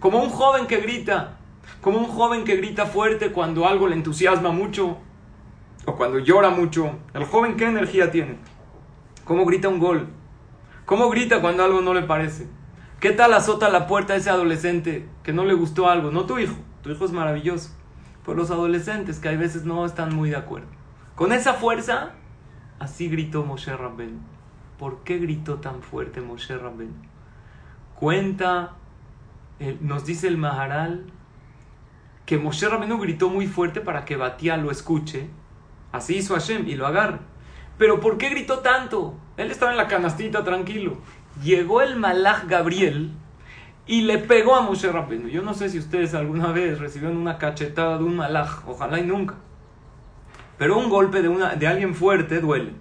[0.00, 1.38] como un joven que grita,
[1.80, 4.98] como un joven que grita fuerte cuando algo le entusiasma mucho
[5.86, 6.98] o cuando llora mucho.
[7.14, 8.36] ¿El joven qué energía tiene?
[9.24, 10.08] ¿Cómo grita un gol?
[10.84, 12.48] ¿Cómo grita cuando algo no le parece?
[12.98, 16.10] ¿Qué tal azota la puerta a ese adolescente que no le gustó algo?
[16.10, 17.70] No tu hijo, tu hijo es maravilloso.
[18.34, 20.68] Los adolescentes que a veces no están muy de acuerdo.
[21.14, 22.12] Con esa fuerza,
[22.78, 24.20] así gritó Moshe Rabben.
[24.78, 26.94] ¿Por qué gritó tan fuerte Moshe Rabben?
[27.94, 28.76] Cuenta,
[29.80, 31.04] nos dice el Maharal,
[32.24, 35.28] que Moshe Rabbeinu gritó muy fuerte para que Batía lo escuche.
[35.92, 37.18] Así hizo Hashem y lo agarre.
[37.76, 39.14] Pero ¿por qué gritó tanto?
[39.36, 40.98] Él estaba en la canastita tranquilo.
[41.42, 43.10] Llegó el malach Gabriel
[43.90, 45.26] y le pegó a Moshe Rabbeinu.
[45.26, 49.02] Yo no sé si ustedes alguna vez recibieron una cachetada de un malach, ojalá y
[49.02, 49.34] nunca.
[50.58, 52.72] Pero un golpe de, una, de alguien fuerte duele.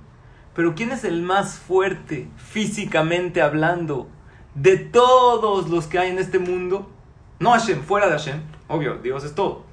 [0.54, 4.08] Pero ¿quién es el más fuerte físicamente hablando
[4.54, 6.91] de todos los que hay en este mundo?
[7.39, 8.41] No Hashem, fuera de Hashem.
[8.67, 9.63] Obvio, Dios es todo.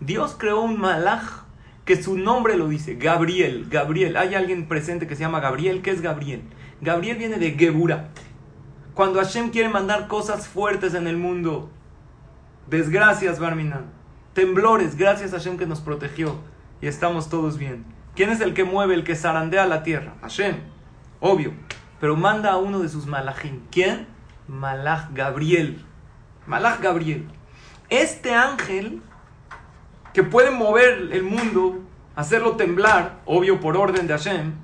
[0.00, 1.44] Dios creó un malach
[1.84, 4.16] que su nombre lo dice, Gabriel, Gabriel.
[4.16, 6.40] Hay alguien presente que se llama Gabriel, ¿qué es Gabriel?
[6.80, 8.08] Gabriel viene de Gebura.
[8.96, 11.68] Cuando Hashem quiere mandar cosas fuertes en el mundo,
[12.66, 13.90] desgracias, Barminan,
[14.32, 16.36] temblores, gracias a Hashem que nos protegió
[16.80, 17.84] y estamos todos bien.
[18.14, 20.14] ¿Quién es el que mueve, el que zarandea la tierra?
[20.22, 20.56] Hashem,
[21.20, 21.52] obvio.
[22.00, 23.60] Pero manda a uno de sus malachim.
[23.70, 24.06] ¿Quién?
[24.48, 25.84] Malach Gabriel.
[26.46, 27.28] Malach Gabriel.
[27.90, 29.02] Este ángel
[30.14, 31.80] que puede mover el mundo,
[32.14, 34.54] hacerlo temblar, obvio por orden de Hashem,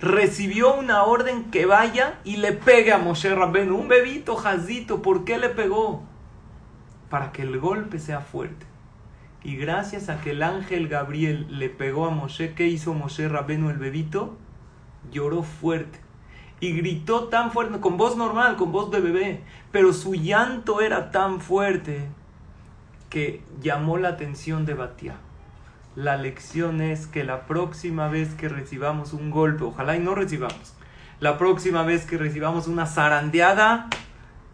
[0.00, 5.24] recibió una orden que vaya y le pegue a Moshe Rabbenu, un bebito, jazito, ¿por
[5.24, 6.02] qué le pegó?
[7.10, 8.66] Para que el golpe sea fuerte.
[9.42, 13.70] Y gracias a que el ángel Gabriel le pegó a Moshe, ¿qué hizo Moshe Rabbenu
[13.70, 14.36] el bebito?
[15.10, 15.98] Lloró fuerte.
[16.60, 19.40] Y gritó tan fuerte, con voz normal, con voz de bebé.
[19.72, 22.06] Pero su llanto era tan fuerte
[23.08, 25.16] que llamó la atención de Batia.
[26.00, 30.72] La lección es que la próxima vez que recibamos un golpe, ojalá y no recibamos,
[31.20, 33.90] la próxima vez que recibamos una zarandeada,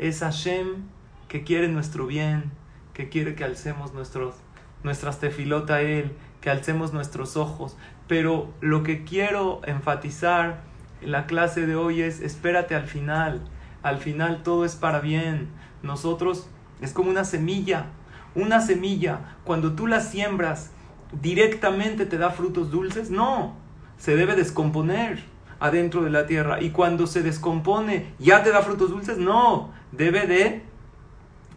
[0.01, 0.89] es Hashem
[1.29, 2.51] que quiere nuestro bien,
[2.95, 4.35] que quiere que alcemos nuestros,
[4.83, 7.77] nuestras tefilot a Él, que alcemos nuestros ojos.
[8.09, 10.63] Pero lo que quiero enfatizar
[11.01, 13.41] en la clase de hoy es, espérate al final,
[13.85, 15.51] al final todo es para bien.
[15.85, 16.49] Nosotros
[16.81, 17.87] es como una semilla,
[18.35, 20.73] una semilla, cuando tú la siembras,
[21.13, 23.11] directamente te da frutos dulces?
[23.11, 23.55] No,
[23.99, 25.25] se debe descomponer
[25.61, 26.63] adentro de la tierra.
[26.63, 29.19] Y cuando se descompone, ¿ya te da frutos dulces?
[29.19, 30.63] No, debe de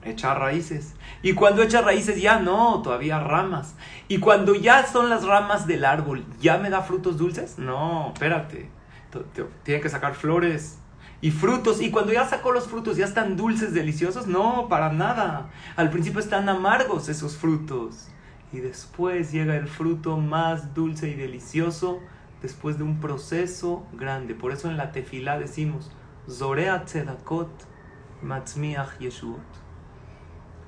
[0.04, 0.96] echar raíces.
[1.22, 3.76] Y cuando echa raíces, ya no, todavía ramas.
[4.08, 7.58] Y cuando ya son las ramas del árbol, ¿ya me da frutos dulces?
[7.58, 8.70] No, espérate.
[9.64, 10.80] Tiene que sacar flores,
[11.22, 11.82] y frutos.
[11.82, 14.28] Y cuando ya sacó los frutos, ¿ya están dulces, deliciosos?
[14.28, 15.50] No, para nada.
[15.76, 18.08] Al principio están amargos esos frutos.
[18.52, 22.00] Y después llega el fruto más dulce y delicioso
[22.42, 24.34] después de un proceso grande.
[24.34, 25.92] Por eso en la tefilá decimos,
[26.30, 27.52] Zorea tzedakot
[28.22, 29.40] matzmiach yeshuot.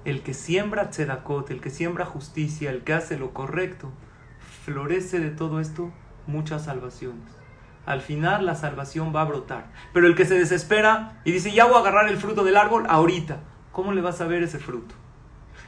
[0.04, 3.92] El que siembra tzedakot, el que siembra justicia, el que hace lo correcto,
[4.66, 5.92] florece de todo esto
[6.28, 7.42] muchas salvaciones.
[7.86, 9.72] Al final la salvación va a brotar.
[9.94, 12.86] Pero el que se desespera y dice, ya voy a agarrar el fruto del árbol
[12.88, 13.40] ahorita,
[13.72, 14.96] ¿cómo le vas a ver ese fruto?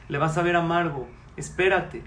[0.08, 1.08] Le vas a ver amargo.
[1.36, 2.02] Espérate.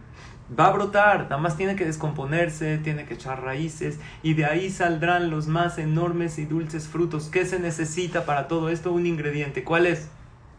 [0.57, 4.69] Va a brotar, nada más tiene que descomponerse, tiene que echar raíces y de ahí
[4.69, 7.27] saldrán los más enormes y dulces frutos.
[7.27, 8.93] ¿Qué se necesita para todo esto?
[8.93, 9.65] Un ingrediente.
[9.65, 10.07] ¿Cuál es?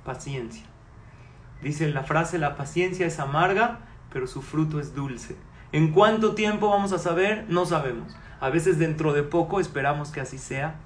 [0.04, 0.64] Paciencia.
[1.62, 3.78] Dice la frase, la paciencia es amarga,
[4.12, 5.37] pero su fruto es dulce.
[5.72, 7.46] ¿En cuánto tiempo vamos a saber?
[7.48, 8.14] No sabemos.
[8.40, 10.76] A veces dentro de poco esperamos que así sea.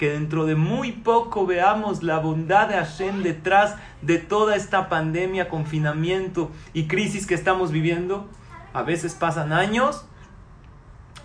[0.00, 5.50] Que dentro de muy poco veamos la bondad de Hashem detrás de toda esta pandemia,
[5.50, 8.26] confinamiento y crisis que estamos viviendo.
[8.72, 10.06] A veces pasan años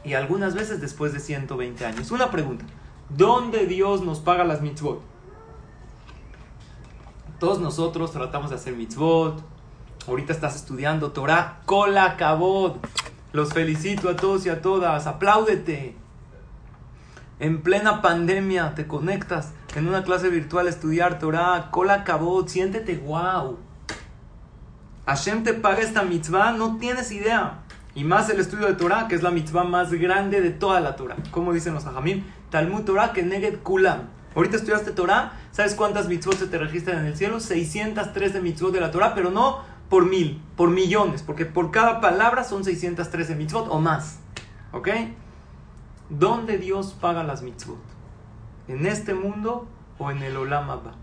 [0.04, 2.12] y algunas veces después de 120 años.
[2.12, 2.66] Una pregunta.
[3.08, 5.02] ¿Dónde Dios nos paga las mitzvot?
[7.40, 9.42] Todos nosotros tratamos de hacer mitzvot.
[10.06, 11.62] Ahorita estás estudiando Torah.
[11.66, 12.86] Cola cabot.
[13.32, 15.08] Los felicito a todos y a todas.
[15.08, 15.96] Apláudete.
[17.38, 21.70] En plena pandemia te conectas en una clase virtual a estudiar Torah.
[21.70, 22.48] Cola cabot.
[22.48, 23.58] Siéntete wow.
[25.06, 26.54] Hashem te paga esta mitzvah.
[26.54, 27.60] No tienes idea.
[27.94, 30.96] Y más el estudio de Torah, que es la mitzvah más grande de toda la
[30.96, 31.18] Torah.
[31.32, 34.10] Como dicen los hajamim, Talmud Torah que neged kulam.
[34.34, 37.40] Ahorita estudiaste Torah, ¿sabes cuántas mitzvot se te registran en el cielo?
[37.40, 42.44] 613 mitzvot de la Torah, pero no por mil, por millones, porque por cada palabra
[42.44, 44.20] son 613 mitzvot o más.
[44.74, 44.90] ¿Ok?
[46.10, 47.80] ¿Dónde Dios paga las mitzvot?
[48.68, 50.94] ¿En este mundo o en el Olam Abba?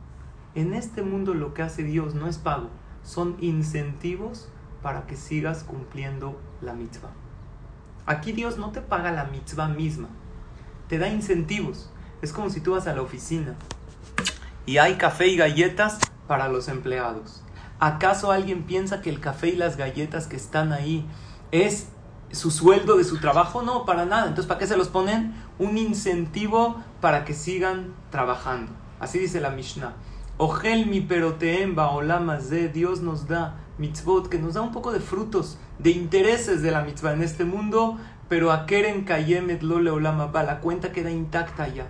[0.54, 2.68] En este mundo lo que hace Dios no es pago,
[3.02, 4.48] son incentivos
[4.80, 7.10] para que sigas cumpliendo la mitzvah.
[8.06, 10.08] Aquí Dios no te paga la mitzvah misma,
[10.88, 11.90] te da incentivos.
[12.20, 13.56] Es como si tú vas a la oficina
[14.66, 17.42] y hay café y galletas para los empleados.
[17.80, 21.04] ¿Acaso alguien piensa que el café y las galletas que están ahí
[21.50, 21.88] es
[22.32, 23.62] su sueldo de su trabajo?
[23.62, 24.22] No, para nada.
[24.22, 25.34] Entonces, ¿para qué se los ponen?
[25.58, 28.72] Un incentivo para que sigan trabajando.
[29.00, 29.94] Así dice la Mishnah.
[30.38, 35.00] Ogel mi peroteem baolamas de Dios nos da mitzvot, que nos da un poco de
[35.00, 40.60] frutos, de intereses de la mitzvah en este mundo, pero a Keren Kayemet Olama la
[40.60, 41.88] cuenta queda intacta ya.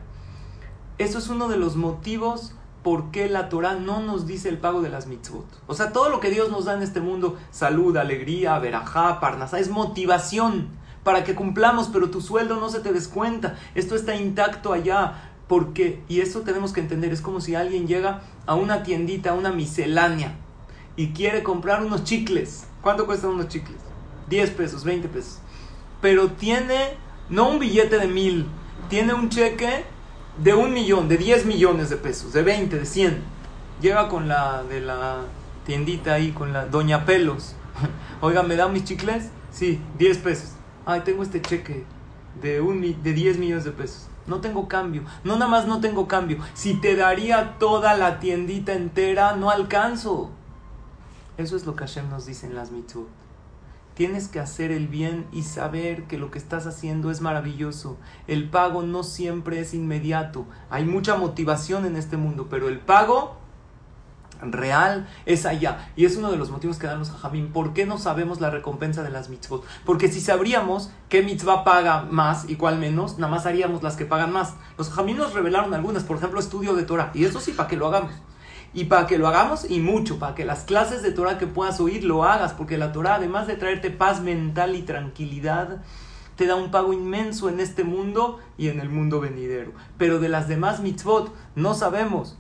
[0.99, 4.83] Eso es uno de los motivos por qué la Torah no nos dice el pago
[4.83, 5.47] de las mitzvot.
[5.67, 9.59] O sea, todo lo que Dios nos da en este mundo, salud, alegría, verajá, parnasá,
[9.59, 10.69] es motivación
[11.05, 13.57] para que cumplamos, pero tu sueldo no se te descuenta.
[13.75, 15.29] Esto está intacto allá.
[15.49, 19.35] Porque, y eso tenemos que entender, es como si alguien llega a una tiendita, a
[19.35, 20.37] una miscelánea,
[20.97, 22.67] y quiere comprar unos chicles.
[22.81, 23.77] ¿Cuánto cuestan unos chicles?
[24.31, 25.41] 10 pesos, 20 pesos.
[26.01, 26.97] Pero tiene,
[27.29, 28.47] no un billete de mil,
[28.89, 29.85] tiene un cheque
[30.39, 33.23] de un millón, de 10 millones de pesos, de 20, de 100.
[33.81, 35.23] Llega con la de la
[35.67, 37.55] tiendita ahí, con la Doña Pelos.
[38.21, 39.31] Oiga, ¿me da mis chicles?
[39.51, 40.53] Sí, 10 pesos.
[40.87, 41.85] Ay, tengo este cheque
[42.41, 44.09] de, un, de 10 millones de pesos.
[44.27, 45.03] No tengo cambio.
[45.25, 46.39] No nada más no tengo cambio.
[46.55, 50.31] Si te daría toda la tiendita entera, no alcanzo.
[51.37, 53.22] Eso es lo que Hashem nos dice en las mitzvot.
[53.95, 57.99] Tienes que hacer el bien y saber que lo que estás haciendo es maravilloso.
[58.27, 60.47] El pago no siempre es inmediato.
[60.71, 63.37] Hay mucha motivación en este mundo, pero el pago
[64.41, 65.91] real es allá.
[65.95, 67.53] Y es uno de los motivos que dan los hajamim.
[67.53, 69.65] ¿Por qué no sabemos la recompensa de las mitzvot?
[69.85, 74.07] Porque si sabríamos qué mitzvah paga más y cuál menos, nada más haríamos las que
[74.07, 74.55] pagan más.
[74.79, 77.11] Los hajamim nos revelaron algunas, por ejemplo, estudio de Torah.
[77.15, 78.13] Y eso sí, para que lo hagamos.
[78.75, 81.79] Y para que lo hagamos y mucho, para que las clases de Torah que puedas
[81.81, 85.83] oír lo hagas, porque la Torah, además de traerte paz mental y tranquilidad,
[86.37, 89.73] te da un pago inmenso en este mundo y en el mundo venidero.
[89.99, 92.39] Pero de las demás mitzvot no sabemos.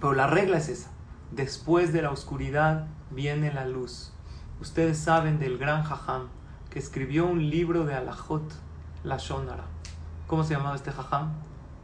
[0.00, 0.90] Pero la regla es esa.
[1.32, 4.12] Después de la oscuridad viene la luz.
[4.60, 6.28] Ustedes saben del gran Jajam
[6.70, 8.44] que escribió un libro de Alajot,
[9.02, 9.64] la Shonara.
[10.28, 11.32] ¿Cómo se llamaba este Jajam?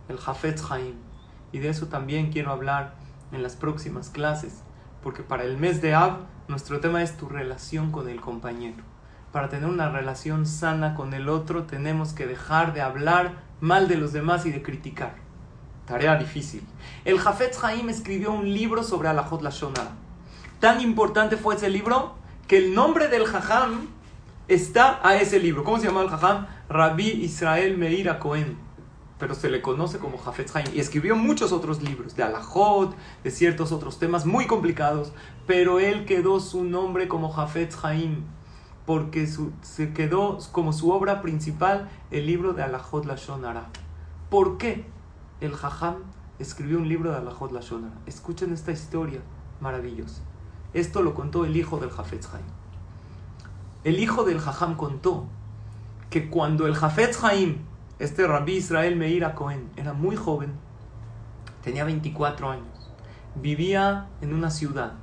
[0.09, 0.95] El Jafetz Haim.
[1.51, 2.95] Y de eso también quiero hablar
[3.33, 4.63] en las próximas clases,
[5.03, 8.83] porque para el mes de Ab nuestro tema es tu relación con el compañero.
[9.33, 13.97] Para tener una relación sana con el otro tenemos que dejar de hablar mal de
[13.97, 15.15] los demás y de criticar.
[15.87, 16.63] Tarea difícil.
[17.05, 19.93] El Jafetz Haim escribió un libro sobre Alajot Lashonara.
[20.61, 22.15] Tan importante fue ese libro
[22.49, 23.89] que el nombre del Jajam
[24.49, 25.65] está a ese libro.
[25.65, 26.47] ¿Cómo se llama el Jajam?
[26.69, 28.66] Rabbi Israel Meir Cohen
[29.19, 30.67] pero se le conoce como Jafetz Haim.
[30.75, 32.95] Y escribió muchos otros libros, de Alajot,
[33.25, 35.13] de ciertos otros temas muy complicados,
[35.47, 38.25] pero él quedó su nombre como Jafetz Haim,
[38.85, 39.27] porque
[39.63, 43.69] se quedó como su obra principal el libro de Alajot Lashon Ara.
[44.31, 44.85] ¿Por qué
[45.41, 45.97] el Jajam
[46.39, 47.95] escribió un libro de Alajot Lashon Ara?
[48.07, 49.21] Escuchen esta historia
[49.61, 50.21] maravillosa.
[50.75, 52.45] Esto lo contó el hijo del Jafetz Haim.
[53.83, 55.27] El hijo del Jajam contó
[56.11, 57.59] que cuando el Jafetz Haim,
[57.99, 60.53] este rabí Israel Meir Cohen, era muy joven,
[61.63, 62.93] tenía 24 años,
[63.35, 64.95] vivía en una ciudad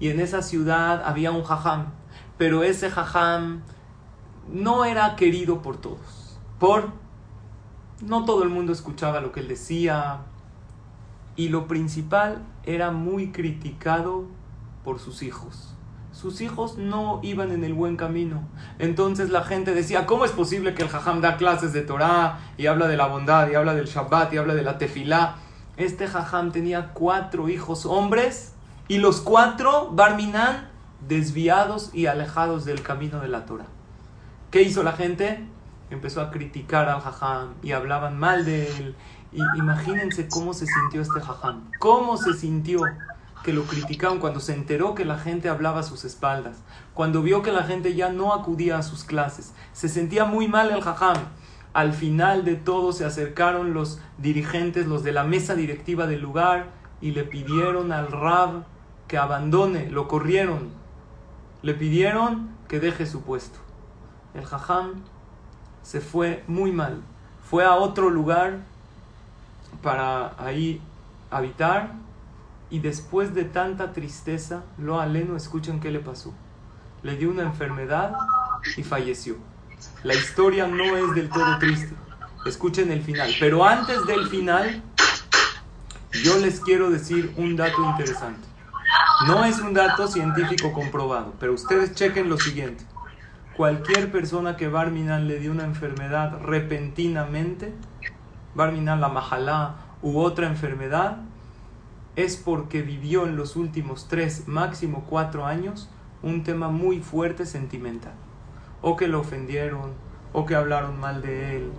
[0.00, 1.92] y en esa ciudad había un jajam,
[2.38, 3.62] pero ese jajam
[4.50, 6.90] no era querido por todos, por
[8.00, 10.20] no todo el mundo escuchaba lo que él decía
[11.36, 14.24] y lo principal era muy criticado
[14.82, 15.74] por sus hijos
[16.14, 18.44] sus hijos no iban en el buen camino.
[18.78, 22.66] Entonces la gente decía, ¿cómo es posible que el jajam da clases de Torah y
[22.66, 25.36] habla de la bondad y habla del Shabbat y habla de la tefilá?
[25.76, 28.54] Este jajam tenía cuatro hijos hombres
[28.86, 30.70] y los cuatro, Barminan,
[31.08, 33.66] desviados y alejados del camino de la Torah.
[34.52, 35.44] ¿Qué hizo la gente?
[35.90, 38.94] Empezó a criticar al jajam y hablaban mal de él.
[39.56, 41.64] Imagínense cómo se sintió este jajam.
[41.80, 42.82] ¿Cómo se sintió?
[43.44, 46.56] Que lo criticaban, cuando se enteró que la gente hablaba a sus espaldas,
[46.94, 50.70] cuando vio que la gente ya no acudía a sus clases, se sentía muy mal
[50.70, 51.18] el jajam.
[51.74, 56.68] Al final de todo se acercaron los dirigentes, los de la mesa directiva del lugar,
[57.02, 58.64] y le pidieron al rab
[59.08, 60.70] que abandone, lo corrieron,
[61.60, 63.58] le pidieron que deje su puesto.
[64.32, 65.02] El jajam
[65.82, 67.02] se fue muy mal,
[67.42, 68.60] fue a otro lugar
[69.82, 70.80] para ahí
[71.30, 72.03] habitar
[72.74, 76.34] y después de tanta tristeza, lo aleno, escuchen qué le pasó.
[77.04, 78.16] Le dio una enfermedad
[78.76, 79.36] y falleció.
[80.02, 81.94] La historia no es del todo triste.
[82.44, 83.30] Escuchen el final.
[83.38, 84.82] Pero antes del final,
[86.24, 88.48] yo les quiero decir un dato interesante.
[89.28, 92.84] No es un dato científico comprobado, pero ustedes chequen lo siguiente.
[93.56, 97.72] Cualquier persona que Barminan le dio una enfermedad repentinamente,
[98.56, 101.18] Barminan la majalá u otra enfermedad,
[102.16, 105.88] es porque vivió en los últimos tres, máximo cuatro años,
[106.22, 108.14] un tema muy fuerte sentimental.
[108.82, 109.92] O que lo ofendieron,
[110.32, 111.70] o que hablaron mal de él,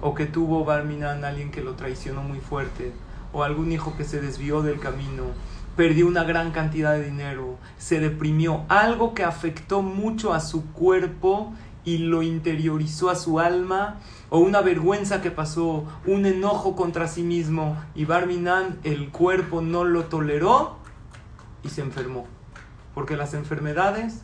[0.00, 2.92] o que tuvo Barminan alguien que lo traicionó muy fuerte,
[3.32, 5.24] o algún hijo que se desvió del camino,
[5.76, 11.52] perdió una gran cantidad de dinero, se deprimió, algo que afectó mucho a su cuerpo
[11.84, 13.98] y lo interiorizó a su alma
[14.30, 19.84] o una vergüenza que pasó, un enojo contra sí mismo y Barminan el cuerpo no
[19.84, 20.76] lo toleró
[21.62, 22.26] y se enfermó.
[22.94, 24.22] Porque las enfermedades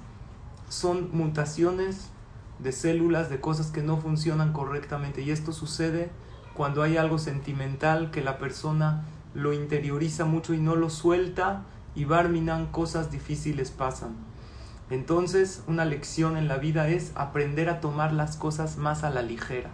[0.69, 2.11] son mutaciones
[2.59, 6.11] de células, de cosas que no funcionan correctamente y esto sucede
[6.55, 9.05] cuando hay algo sentimental que la persona
[9.35, 11.63] lo interioriza mucho y no lo suelta
[11.95, 14.28] y Barminan cosas difíciles pasan.
[14.91, 19.23] Entonces, una lección en la vida es aprender a tomar las cosas más a la
[19.23, 19.71] ligera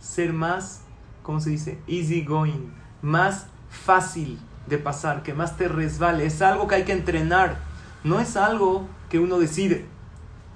[0.00, 0.82] ser más,
[1.22, 1.78] ¿cómo se dice?
[1.86, 2.70] Easy going,
[3.02, 6.26] más fácil de pasar, que más te resbale.
[6.26, 7.58] Es algo que hay que entrenar,
[8.04, 9.86] no es algo que uno decide.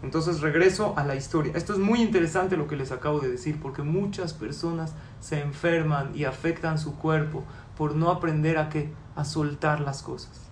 [0.02, 1.52] Entonces regreso a la historia.
[1.54, 6.12] Esto es muy interesante lo que les acabo de decir, porque muchas personas se enferman
[6.14, 7.44] y afectan su cuerpo
[7.76, 10.49] por no aprender a qué, a soltar las cosas.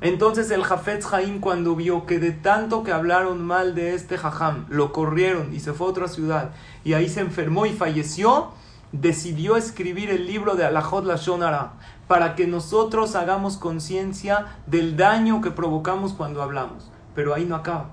[0.00, 4.64] Entonces el Jafetz Jaim cuando vio que de tanto que hablaron mal de este Jajam,
[4.70, 6.52] lo corrieron y se fue a otra ciudad
[6.84, 8.52] y ahí se enfermó y falleció,
[8.92, 11.74] decidió escribir el libro de Alajot Lashonara
[12.08, 16.90] para que nosotros hagamos conciencia del daño que provocamos cuando hablamos.
[17.14, 17.90] Pero ahí no acaba.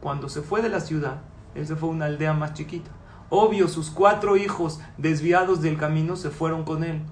[0.00, 1.22] Cuando se fue de la ciudad,
[1.54, 2.90] él se fue a una aldea más chiquita.
[3.30, 7.02] Obvio, sus cuatro hijos desviados del camino se fueron con él.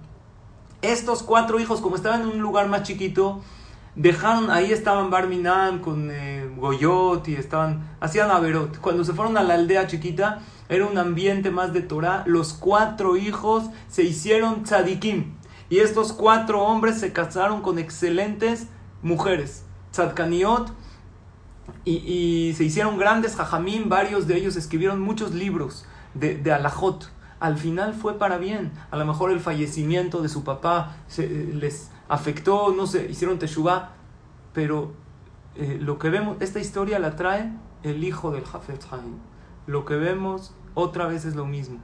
[0.82, 3.40] Estos cuatro hijos, como estaban en un lugar más chiquito,
[3.96, 8.78] dejaron, ahí estaban Barminan con eh, Goyot y estaban, hacían Averot.
[8.80, 12.24] Cuando se fueron a la aldea chiquita, era un ambiente más de Torah.
[12.26, 15.34] Los cuatro hijos se hicieron tzadikim.
[15.70, 18.68] Y estos cuatro hombres se casaron con excelentes
[19.02, 20.72] mujeres, tzadkaniot,
[21.86, 23.88] y, y, se hicieron grandes jajamín.
[23.88, 27.10] Varios de ellos escribieron muchos libros de, de alajot.
[27.40, 28.72] Al final fue para bien.
[28.90, 33.90] A lo mejor el fallecimiento de su papá se, les afectó, no sé, hicieron teshuvah,
[34.52, 34.92] pero
[35.56, 37.52] eh, lo que vemos, esta historia la trae
[37.82, 39.18] el hijo del Jafet Haim.
[39.66, 41.78] Lo que vemos otra vez es lo mismo,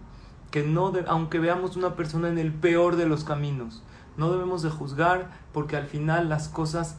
[0.50, 3.82] que no aunque veamos una persona en el peor de los caminos,
[4.16, 6.96] no debemos de juzgar porque al final las cosas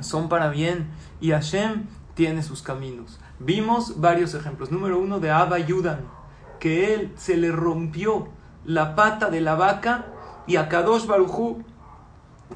[0.00, 0.88] son para bien
[1.20, 3.20] y Hashem tiene sus caminos.
[3.38, 4.70] Vimos varios ejemplos.
[4.70, 6.00] Número uno de Abba Yudan,
[6.60, 8.28] que él se le rompió
[8.64, 10.06] la pata de la vaca
[10.46, 11.62] y a Kadosh Baruchu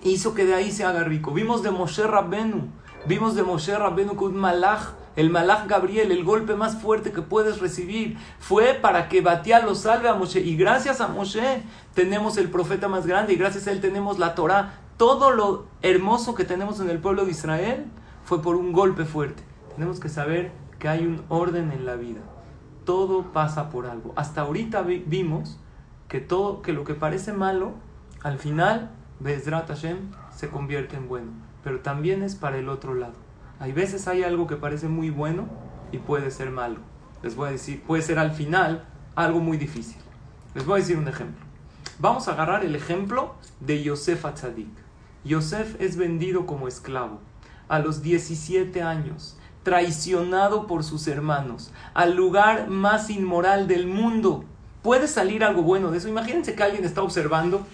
[0.02, 1.32] hizo que de ahí se haga rico.
[1.32, 2.68] Vimos de Moshe Rabbenu,
[3.06, 7.60] vimos de Moshe Rabbenu con malach, el malach Gabriel, el golpe más fuerte que puedes
[7.60, 10.40] recibir, fue para que Batia lo salve a Moshe.
[10.40, 11.62] Y gracias a Moshe
[11.94, 14.80] tenemos el profeta más grande y gracias a él tenemos la Torah.
[14.96, 17.86] Todo lo hermoso que tenemos en el pueblo de Israel
[18.24, 19.42] fue por un golpe fuerte.
[19.74, 22.20] Tenemos que saber que hay un orden en la vida.
[22.84, 24.12] todo pasa por algo.
[24.16, 25.58] Hasta ahorita vimos
[26.08, 27.72] que todo, que lo que parece malo,
[28.22, 28.90] al final,
[29.20, 31.32] Bezrat Hashem, se convierte en bueno.
[31.64, 33.14] Pero también es para el otro lado.
[33.58, 35.46] Hay veces hay algo que parece muy bueno
[35.92, 36.76] y puede ser malo.
[37.22, 39.96] Les voy a decir, puede ser al final algo muy difícil.
[40.54, 41.44] Les voy a decir un ejemplo.
[41.98, 44.68] Vamos a agarrar el ejemplo de Yosef Atzadik.
[45.24, 47.20] Yosef es vendido como esclavo
[47.68, 54.44] a los 17 años, traicionado por sus hermanos, al lugar más inmoral del mundo.
[54.82, 56.08] ¿Puede salir algo bueno de eso?
[56.08, 57.66] Imagínense que alguien está observando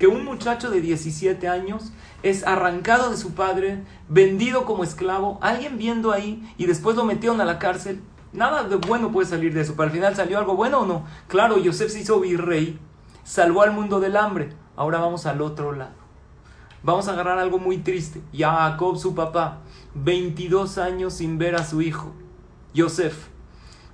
[0.00, 1.92] que un muchacho de 17 años
[2.22, 7.38] es arrancado de su padre, vendido como esclavo, alguien viendo ahí y después lo metieron
[7.42, 8.00] a la cárcel.
[8.32, 11.04] Nada de bueno puede salir de eso, pero al final salió algo bueno o no.
[11.28, 12.78] Claro, Yosef se hizo virrey,
[13.24, 14.54] salvó al mundo del hambre.
[14.74, 15.92] Ahora vamos al otro lado.
[16.82, 18.22] Vamos a agarrar algo muy triste.
[18.34, 19.58] Jacob, su papá,
[19.96, 22.14] 22 años sin ver a su hijo,
[22.72, 23.29] Yosef.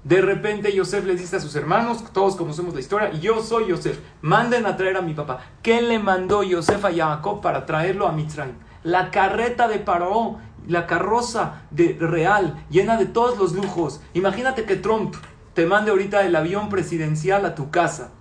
[0.07, 3.98] De repente Yosef le dice a sus hermanos, todos conocemos la historia, yo soy Yosef,
[4.22, 5.40] manden a traer a mi papá.
[5.64, 8.54] ¿Qué le mandó Yosef a Jacob para traerlo a Mitzrayim?
[8.84, 10.38] La carreta de Paró,
[10.68, 14.00] la carroza de real, llena de todos los lujos.
[14.14, 15.16] Imagínate que Trump
[15.54, 18.12] te mande ahorita el avión presidencial a tu casa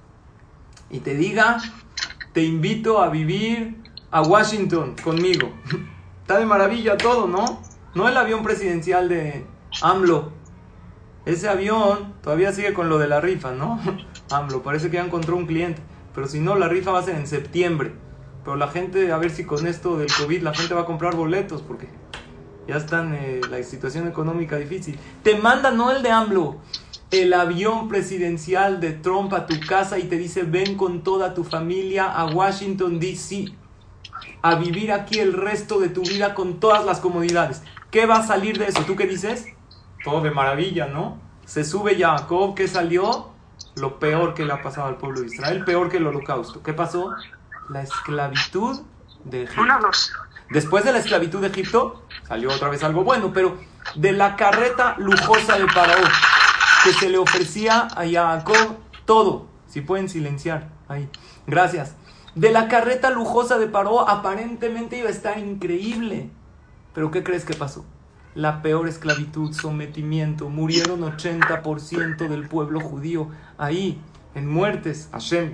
[0.89, 1.59] y te diga,
[2.33, 5.53] te invito a vivir a Washington conmigo.
[6.23, 7.61] Está de maravilla todo, ¿no?
[7.93, 9.45] No el avión presidencial de
[9.83, 10.34] AMLO.
[11.25, 13.79] Ese avión todavía sigue con lo de la rifa, ¿no?
[14.29, 15.81] AMLO, parece que ya encontró un cliente.
[16.13, 17.93] Pero si no, la rifa va a ser en septiembre.
[18.43, 21.15] Pero la gente, a ver si con esto del COVID la gente va a comprar
[21.15, 21.89] boletos porque
[22.67, 24.99] ya están eh, la situación económica difícil.
[25.23, 26.57] Te manda no el de AMLO,
[27.09, 31.43] el avión presidencial de Trump a tu casa y te dice ven con toda tu
[31.43, 33.45] familia a Washington, D.C.
[34.43, 37.63] a vivir aquí el resto de tu vida con todas las comodidades.
[37.89, 38.83] ¿Qué va a salir de eso?
[38.85, 39.54] ¿Tú qué dices?
[40.05, 41.17] Todo de maravilla, ¿no?
[41.45, 43.31] Se sube Jacob, ¿qué salió?
[43.75, 46.61] Lo peor que le ha pasado al pueblo de Israel, peor que el holocausto.
[46.61, 47.13] ¿Qué pasó?
[47.69, 48.81] La esclavitud
[49.23, 49.63] de Egipto.
[50.51, 53.57] Después de la esclavitud de Egipto, salió otra vez algo bueno, pero
[53.95, 56.09] de la carreta lujosa de Faraón
[56.83, 59.47] que se le ofrecía a Jacob todo.
[59.67, 61.09] Si pueden silenciar ahí.
[61.47, 61.95] Gracias.
[62.35, 66.29] De la carreta lujosa de Paró aparentemente iba a estar increíble.
[66.93, 67.85] Pero ¿qué crees que pasó?
[68.35, 70.49] La peor esclavitud, sometimiento.
[70.49, 74.01] Murieron 80% del pueblo judío ahí,
[74.35, 75.09] en muertes.
[75.13, 75.53] Hashem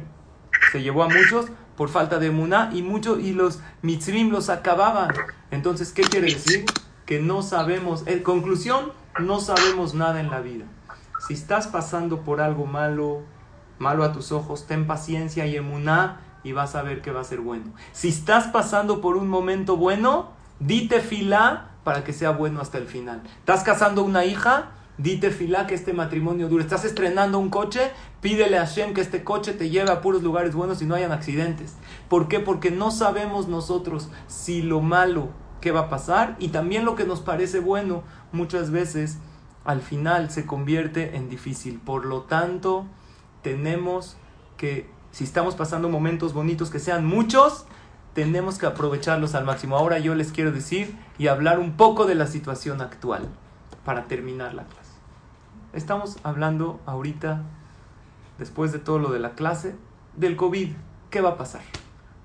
[0.71, 1.45] se llevó a muchos
[1.77, 5.13] por falta de muná y muchos y los mitzvim los acababan.
[5.51, 6.65] Entonces, ¿qué quiere decir?
[7.05, 10.65] Que no sabemos, en conclusión, no sabemos nada en la vida.
[11.27, 13.21] Si estás pasando por algo malo,
[13.77, 17.25] malo a tus ojos, ten paciencia y emuná y vas a ver que va a
[17.25, 17.73] ser bueno.
[17.91, 22.87] Si estás pasando por un momento bueno, dite filá para que sea bueno hasta el
[22.87, 23.21] final.
[23.39, 24.71] ¿Estás casando una hija?
[24.97, 26.63] Dite filá que este matrimonio dure.
[26.63, 27.91] ¿Estás estrenando un coche?
[28.21, 31.11] Pídele a Shem que este coche te lleve a puros lugares buenos y no hayan
[31.11, 31.75] accidentes.
[32.07, 32.39] ¿Por qué?
[32.39, 35.29] Porque no sabemos nosotros si lo malo
[35.59, 39.17] que va a pasar y también lo que nos parece bueno muchas veces
[39.63, 41.79] al final se convierte en difícil.
[41.79, 42.85] Por lo tanto,
[43.41, 44.17] tenemos
[44.57, 47.65] que, si estamos pasando momentos bonitos que sean muchos,
[48.13, 49.77] tenemos que aprovecharlos al máximo.
[49.77, 53.27] Ahora yo les quiero decir y hablar un poco de la situación actual
[53.85, 54.91] para terminar la clase.
[55.73, 57.41] Estamos hablando ahorita,
[58.37, 59.75] después de todo lo de la clase,
[60.15, 60.69] del COVID.
[61.09, 61.61] ¿Qué va a pasar?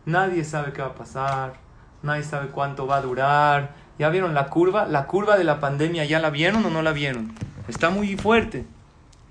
[0.04, 1.54] Nadie sabe qué va a pasar,
[2.02, 4.86] nadie sabe cuánto va a durar, ¿Ya vieron la curva?
[4.86, 7.32] La curva de la pandemia, ¿ya la vieron o no la vieron?
[7.66, 8.66] Está muy fuerte.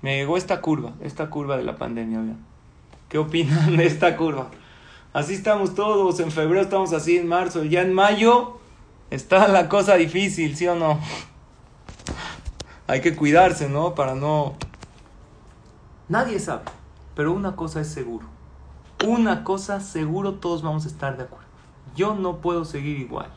[0.02, 2.20] Me llegó esta curva, esta curva de la pandemia.
[3.08, 4.48] ¿Qué opinan de esta curva?
[5.16, 8.58] Así estamos todos, en febrero estamos así, en marzo, ya en mayo
[9.08, 11.00] está la cosa difícil, ¿sí o no?
[12.86, 13.94] Hay que cuidarse, ¿no?
[13.94, 14.56] Para no...
[16.10, 16.64] Nadie sabe,
[17.14, 18.26] pero una cosa es seguro.
[19.06, 21.46] Una cosa seguro todos vamos a estar de acuerdo.
[21.94, 23.30] Yo no puedo seguir igual.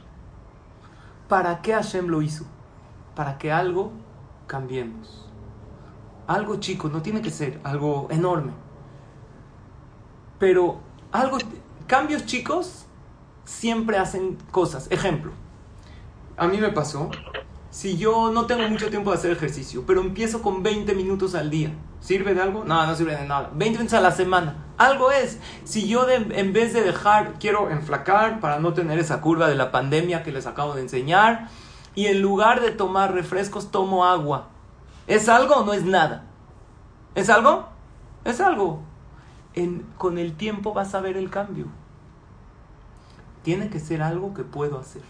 [1.30, 2.44] ¿Para qué Hashem lo hizo?
[3.16, 3.94] Para que algo
[4.48, 5.32] cambiemos.
[6.28, 8.52] Algo chico, no tiene que ser algo enorme.
[10.40, 10.82] Pero
[11.14, 11.38] algo,
[11.90, 12.86] cambios chicos
[13.46, 14.88] siempre hacen cosas.
[14.92, 15.32] Ejemplo,
[16.38, 17.10] a mí me pasó,
[17.72, 21.50] si yo no tengo mucho tiempo de hacer ejercicio, pero empiezo con 20 minutos al
[21.50, 22.64] día, ¿sirve de algo?
[22.64, 23.50] No, no sirve de nada.
[23.56, 24.68] 20 minutos a la semana.
[24.78, 25.40] Algo es.
[25.64, 29.72] Si yo en vez de dejar, quiero enflacar para no tener esa curva de la
[29.72, 31.50] pandemia que les acabo de enseñar,
[31.96, 34.50] y en lugar de tomar refrescos, tomo agua.
[35.08, 36.26] ¿Es algo o no es nada?
[37.16, 37.68] ¿Es algo?
[38.24, 38.84] Es algo.
[39.98, 41.66] Con el tiempo vas a ver el cambio.
[43.44, 45.02] Tiene que ser algo que puedo hacer.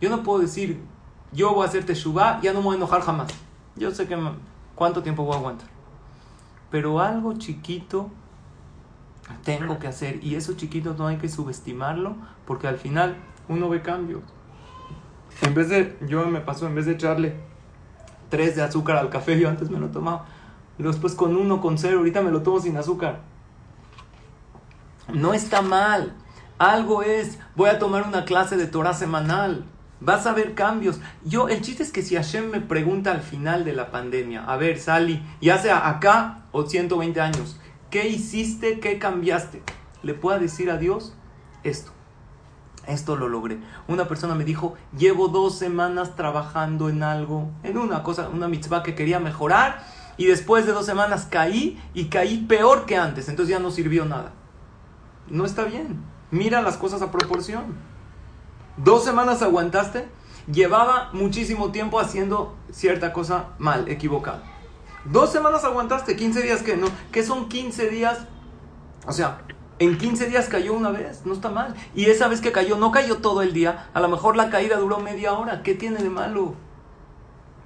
[0.00, 0.80] Yo no puedo decir,
[1.32, 3.28] yo voy a hacer teshuva, ya no me voy a enojar jamás.
[3.76, 4.18] Yo sé que
[4.74, 5.68] cuánto tiempo voy a aguantar.
[6.70, 8.10] pero algo chiquito
[9.44, 12.16] tengo que hacer y eso chiquito no hay que subestimarlo
[12.46, 13.16] porque al final
[13.48, 14.22] uno ve cambios.
[15.42, 17.36] En vez de, yo me pasó, en vez de echarle
[18.28, 20.26] tres de azúcar al café, yo antes me lo tomaba,
[20.78, 23.20] después con uno, con cero, ahorita me lo tomo sin azúcar.
[25.12, 26.14] No está mal.
[26.58, 29.64] Algo es, voy a tomar una clase de Torah semanal.
[30.00, 31.00] Vas a ver cambios.
[31.24, 34.56] Yo, el chiste es que si Hashem me pregunta al final de la pandemia, a
[34.56, 37.58] ver, Sally, ya sea acá o 120 años,
[37.90, 38.80] ¿qué hiciste?
[38.80, 39.62] ¿Qué cambiaste?
[40.02, 41.14] Le puedo decir a Dios
[41.64, 41.92] esto.
[42.86, 43.58] Esto lo logré.
[43.86, 48.82] Una persona me dijo, llevo dos semanas trabajando en algo, en una cosa, una mitzvah
[48.82, 49.84] que quería mejorar,
[50.16, 54.04] y después de dos semanas caí y caí peor que antes, entonces ya no sirvió
[54.04, 54.32] nada.
[55.30, 56.02] No está bien.
[56.30, 57.64] Mira las cosas a proporción.
[58.76, 60.06] Dos semanas aguantaste,
[60.50, 64.42] llevaba muchísimo tiempo haciendo cierta cosa mal, equivocada.
[65.04, 68.26] Dos semanas aguantaste, 15 días que no, ¿qué son 15 días?
[69.06, 69.40] O sea,
[69.78, 71.74] en 15 días cayó una vez, no está mal.
[71.94, 74.76] Y esa vez que cayó, no cayó todo el día, a lo mejor la caída
[74.76, 76.54] duró media hora, ¿qué tiene de malo?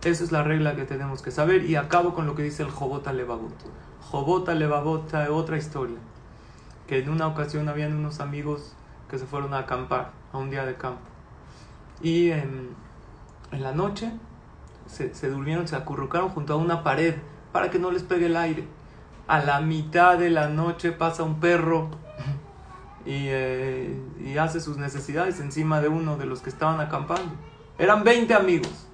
[0.04, 2.70] Esa es la regla que tenemos que saber y acabo con lo que dice el
[2.70, 3.54] Jobota Levavot.
[4.10, 5.98] Jobota Levavot, otra historia.
[6.92, 8.74] Que en una ocasión habían unos amigos
[9.10, 11.00] que se fueron a acampar a un día de campo.
[12.02, 12.76] Y en,
[13.50, 14.10] la noche
[14.86, 17.14] se, durmieron, se acurrucaron junto a una pared
[17.50, 18.68] para que no les pegue el aire.
[19.26, 21.88] A la mitad de la noche pasa un perro
[23.06, 27.32] y, eh, y hace sus necesidades encima de uno de los que estaban acampando.
[27.78, 28.86] Eran 20 amigos.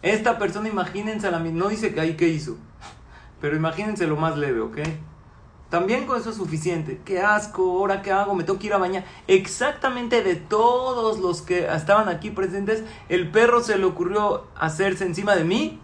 [0.00, 2.56] Esta persona, imagínense, la, no dice que ahí qué hizo,
[3.40, 4.78] pero imagínense lo más leve, ¿ok?
[5.72, 7.00] También con eso es suficiente.
[7.02, 9.06] Qué asco, ahora qué hago, me tengo que ir a bañar.
[9.26, 15.34] Exactamente de todos los que estaban aquí presentes, el perro se le ocurrió hacerse encima
[15.34, 15.80] de mí.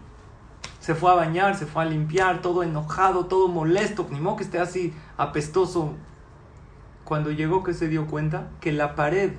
[0.79, 4.05] Se fue a bañar, se fue a limpiar, todo enojado, todo molesto.
[4.11, 5.95] Ni modo que esté así apestoso.
[7.03, 9.31] Cuando llegó que se dio cuenta que la pared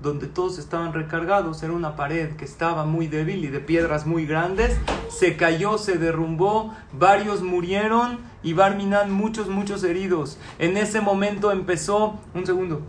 [0.00, 4.26] donde todos estaban recargados, era una pared que estaba muy débil y de piedras muy
[4.26, 4.78] grandes,
[5.08, 10.38] se cayó, se derrumbó, varios murieron y Barminan muchos, muchos heridos.
[10.58, 12.82] En ese momento empezó, un segundo,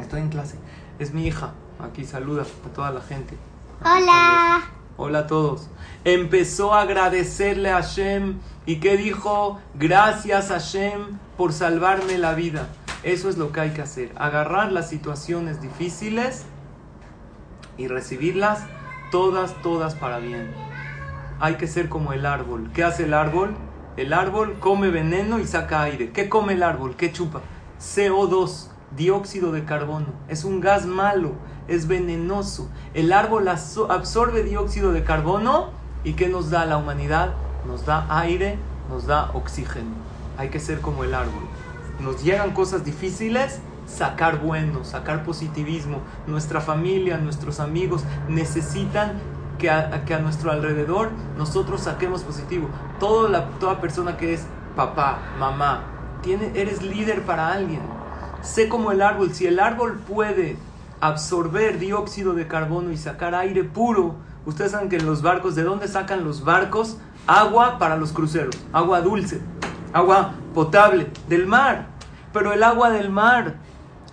[0.00, 0.58] estoy en clase,
[0.98, 3.36] es mi hija, aquí saluda a toda la gente.
[3.82, 4.62] Hola.
[4.96, 5.68] Hola a todos.
[6.04, 12.68] Empezó a agradecerle a Hashem y que dijo, gracias Hashem por salvarme la vida.
[13.04, 14.12] Eso es lo que hay que hacer.
[14.16, 16.46] Agarrar las situaciones difíciles
[17.76, 18.60] y recibirlas
[19.10, 20.50] todas, todas para bien.
[21.38, 22.70] Hay que ser como el árbol.
[22.72, 23.56] ¿Qué hace el árbol?
[23.98, 26.12] El árbol come veneno y saca aire.
[26.12, 26.96] ¿Qué come el árbol?
[26.96, 27.42] ¿Qué chupa?
[27.78, 30.06] CO2, dióxido de carbono.
[30.28, 31.32] Es un gas malo,
[31.68, 32.70] es venenoso.
[32.94, 35.68] El árbol absorbe dióxido de carbono
[36.04, 37.34] y ¿qué nos da la humanidad?
[37.66, 38.56] Nos da aire,
[38.88, 39.92] nos da oxígeno.
[40.38, 41.42] Hay que ser como el árbol
[42.00, 46.00] nos llegan cosas difíciles, sacar bueno, sacar positivismo.
[46.26, 49.12] Nuestra familia, nuestros amigos necesitan
[49.58, 52.68] que a, que a nuestro alrededor nosotros saquemos positivo.
[52.98, 55.84] Toda, la, toda persona que es papá, mamá,
[56.22, 57.80] tiene, eres líder para alguien.
[58.42, 60.56] Sé como el árbol, si el árbol puede
[61.00, 64.16] absorber dióxido de carbono y sacar aire puro,
[64.46, 66.98] ustedes saben que en los barcos, ¿de dónde sacan los barcos?
[67.26, 69.40] Agua para los cruceros, agua dulce,
[69.94, 71.88] agua potable del mar.
[72.32, 73.56] Pero el agua del mar,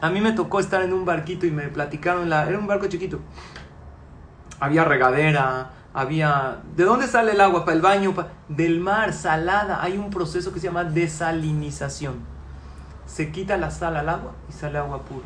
[0.02, 2.88] a mí me tocó estar en un barquito y me platicaron, la, era un barco
[2.88, 3.20] chiquito.
[4.60, 6.62] Había regadera, había...
[6.76, 7.66] ¿De dónde sale el agua?
[7.66, 8.14] ¿Para el baño?
[8.48, 9.82] Del mar, salada.
[9.82, 12.16] Hay un proceso que se llama desalinización.
[13.06, 15.26] Se quita la sal al agua y sale agua pura.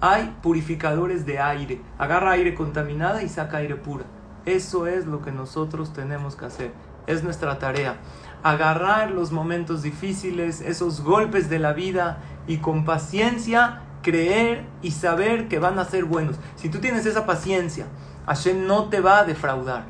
[0.00, 1.80] Hay purificadores de aire.
[1.96, 4.04] Agarra aire contaminada y saca aire pura.
[4.44, 6.72] Eso es lo que nosotros tenemos que hacer.
[7.06, 7.96] Es nuestra tarea
[8.42, 15.48] agarrar los momentos difíciles, esos golpes de la vida y con paciencia creer y saber
[15.48, 16.36] que van a ser buenos.
[16.56, 17.86] Si tú tienes esa paciencia,
[18.26, 19.84] Hashem no te va a defraudar.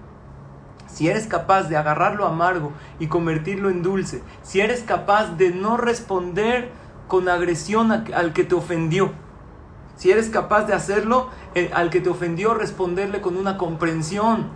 [0.86, 5.50] Si eres capaz de agarrar lo amargo y convertirlo en dulce, si eres capaz de
[5.50, 6.70] no responder
[7.08, 9.12] con agresión al que te ofendió,
[9.96, 14.50] si eres capaz de hacerlo eh, al que te ofendió, responderle con una comprensión,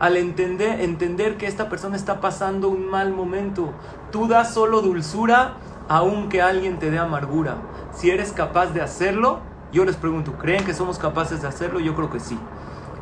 [0.00, 3.72] al entender, entender que esta persona está pasando un mal momento.
[4.10, 7.56] Tú das solo dulzura aunque alguien te dé amargura.
[7.92, 9.40] Si eres capaz de hacerlo,
[9.72, 11.80] yo les pregunto, ¿creen que somos capaces de hacerlo?
[11.80, 12.38] Yo creo que sí.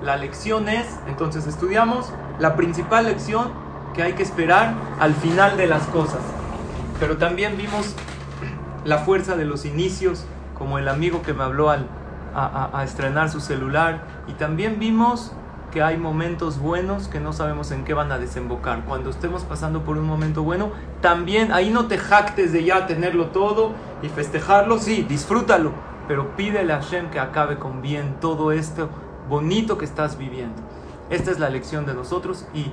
[0.02, 3.52] La lección es, entonces estudiamos la principal lección
[3.94, 6.20] que hay que esperar al final de las cosas.
[6.98, 7.94] Pero también vimos
[8.84, 10.24] la fuerza de los inicios,
[10.56, 11.86] como el amigo que me habló al,
[12.34, 14.00] a, a estrenar su celular.
[14.28, 15.32] Y también vimos
[15.70, 18.84] que hay momentos buenos que no sabemos en qué van a desembocar.
[18.84, 23.26] Cuando estemos pasando por un momento bueno, también ahí no te jactes de ya tenerlo
[23.26, 25.72] todo y festejarlo, sí, disfrútalo,
[26.06, 28.88] pero pídele a Hashem que acabe con bien todo esto
[29.28, 30.56] bonito que estás viviendo.
[31.10, 32.72] Esta es la lección de nosotros y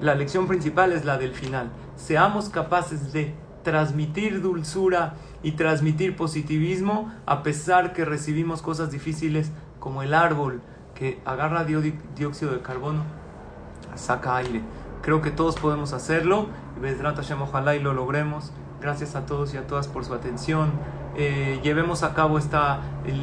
[0.00, 1.70] la lección principal es la del final.
[1.96, 10.02] Seamos capaces de transmitir dulzura y transmitir positivismo a pesar que recibimos cosas difíciles como
[10.02, 10.60] el árbol
[10.94, 13.02] que agarra dióxido de carbono,
[13.94, 14.62] saca aire.
[15.02, 16.48] Creo que todos podemos hacerlo.
[17.40, 18.52] Ojalá y lo logremos.
[18.80, 20.72] Gracias a todos y a todas por su atención.
[21.16, 22.80] Eh, llevemos a cabo esta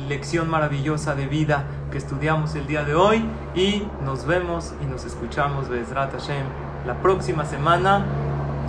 [0.07, 5.03] lección maravillosa de vida que estudiamos el día de hoy y nos vemos y nos
[5.03, 6.45] escuchamos Bezrat Hashem
[6.85, 8.05] la próxima semana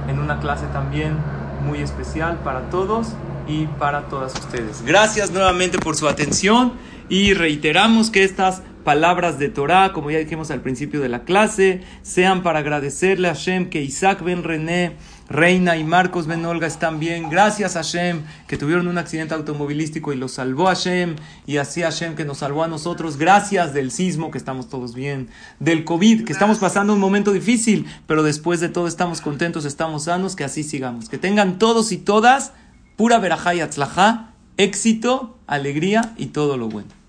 [0.09, 1.17] en una clase también
[1.65, 3.13] muy especial para todos
[3.47, 4.83] y para todas ustedes.
[4.85, 6.73] Gracias nuevamente por su atención
[7.09, 11.83] y reiteramos que estas palabras de Torah, como ya dijimos al principio de la clase,
[12.03, 14.97] sean para agradecerle a Hashem que Isaac ben René,
[15.29, 17.31] Reina y Marcos ben Olga están bien.
[17.31, 21.17] Gracias a Hashem que tuvieron un accidente automovilístico y los salvó a Hashem.
[21.47, 23.17] Y así Hashem que nos salvó a nosotros.
[23.17, 25.29] Gracias del sismo que estamos todos bien.
[25.59, 27.87] Del COVID que estamos pasando un momento difícil.
[28.07, 30.37] Pero después de todo estamos contentos, estamos sanos.
[30.37, 31.09] Que así sigamos.
[31.09, 32.53] Que tengan todos y todas
[32.97, 37.02] pura verajá y atzlajá, éxito, alegría y todo lo bueno.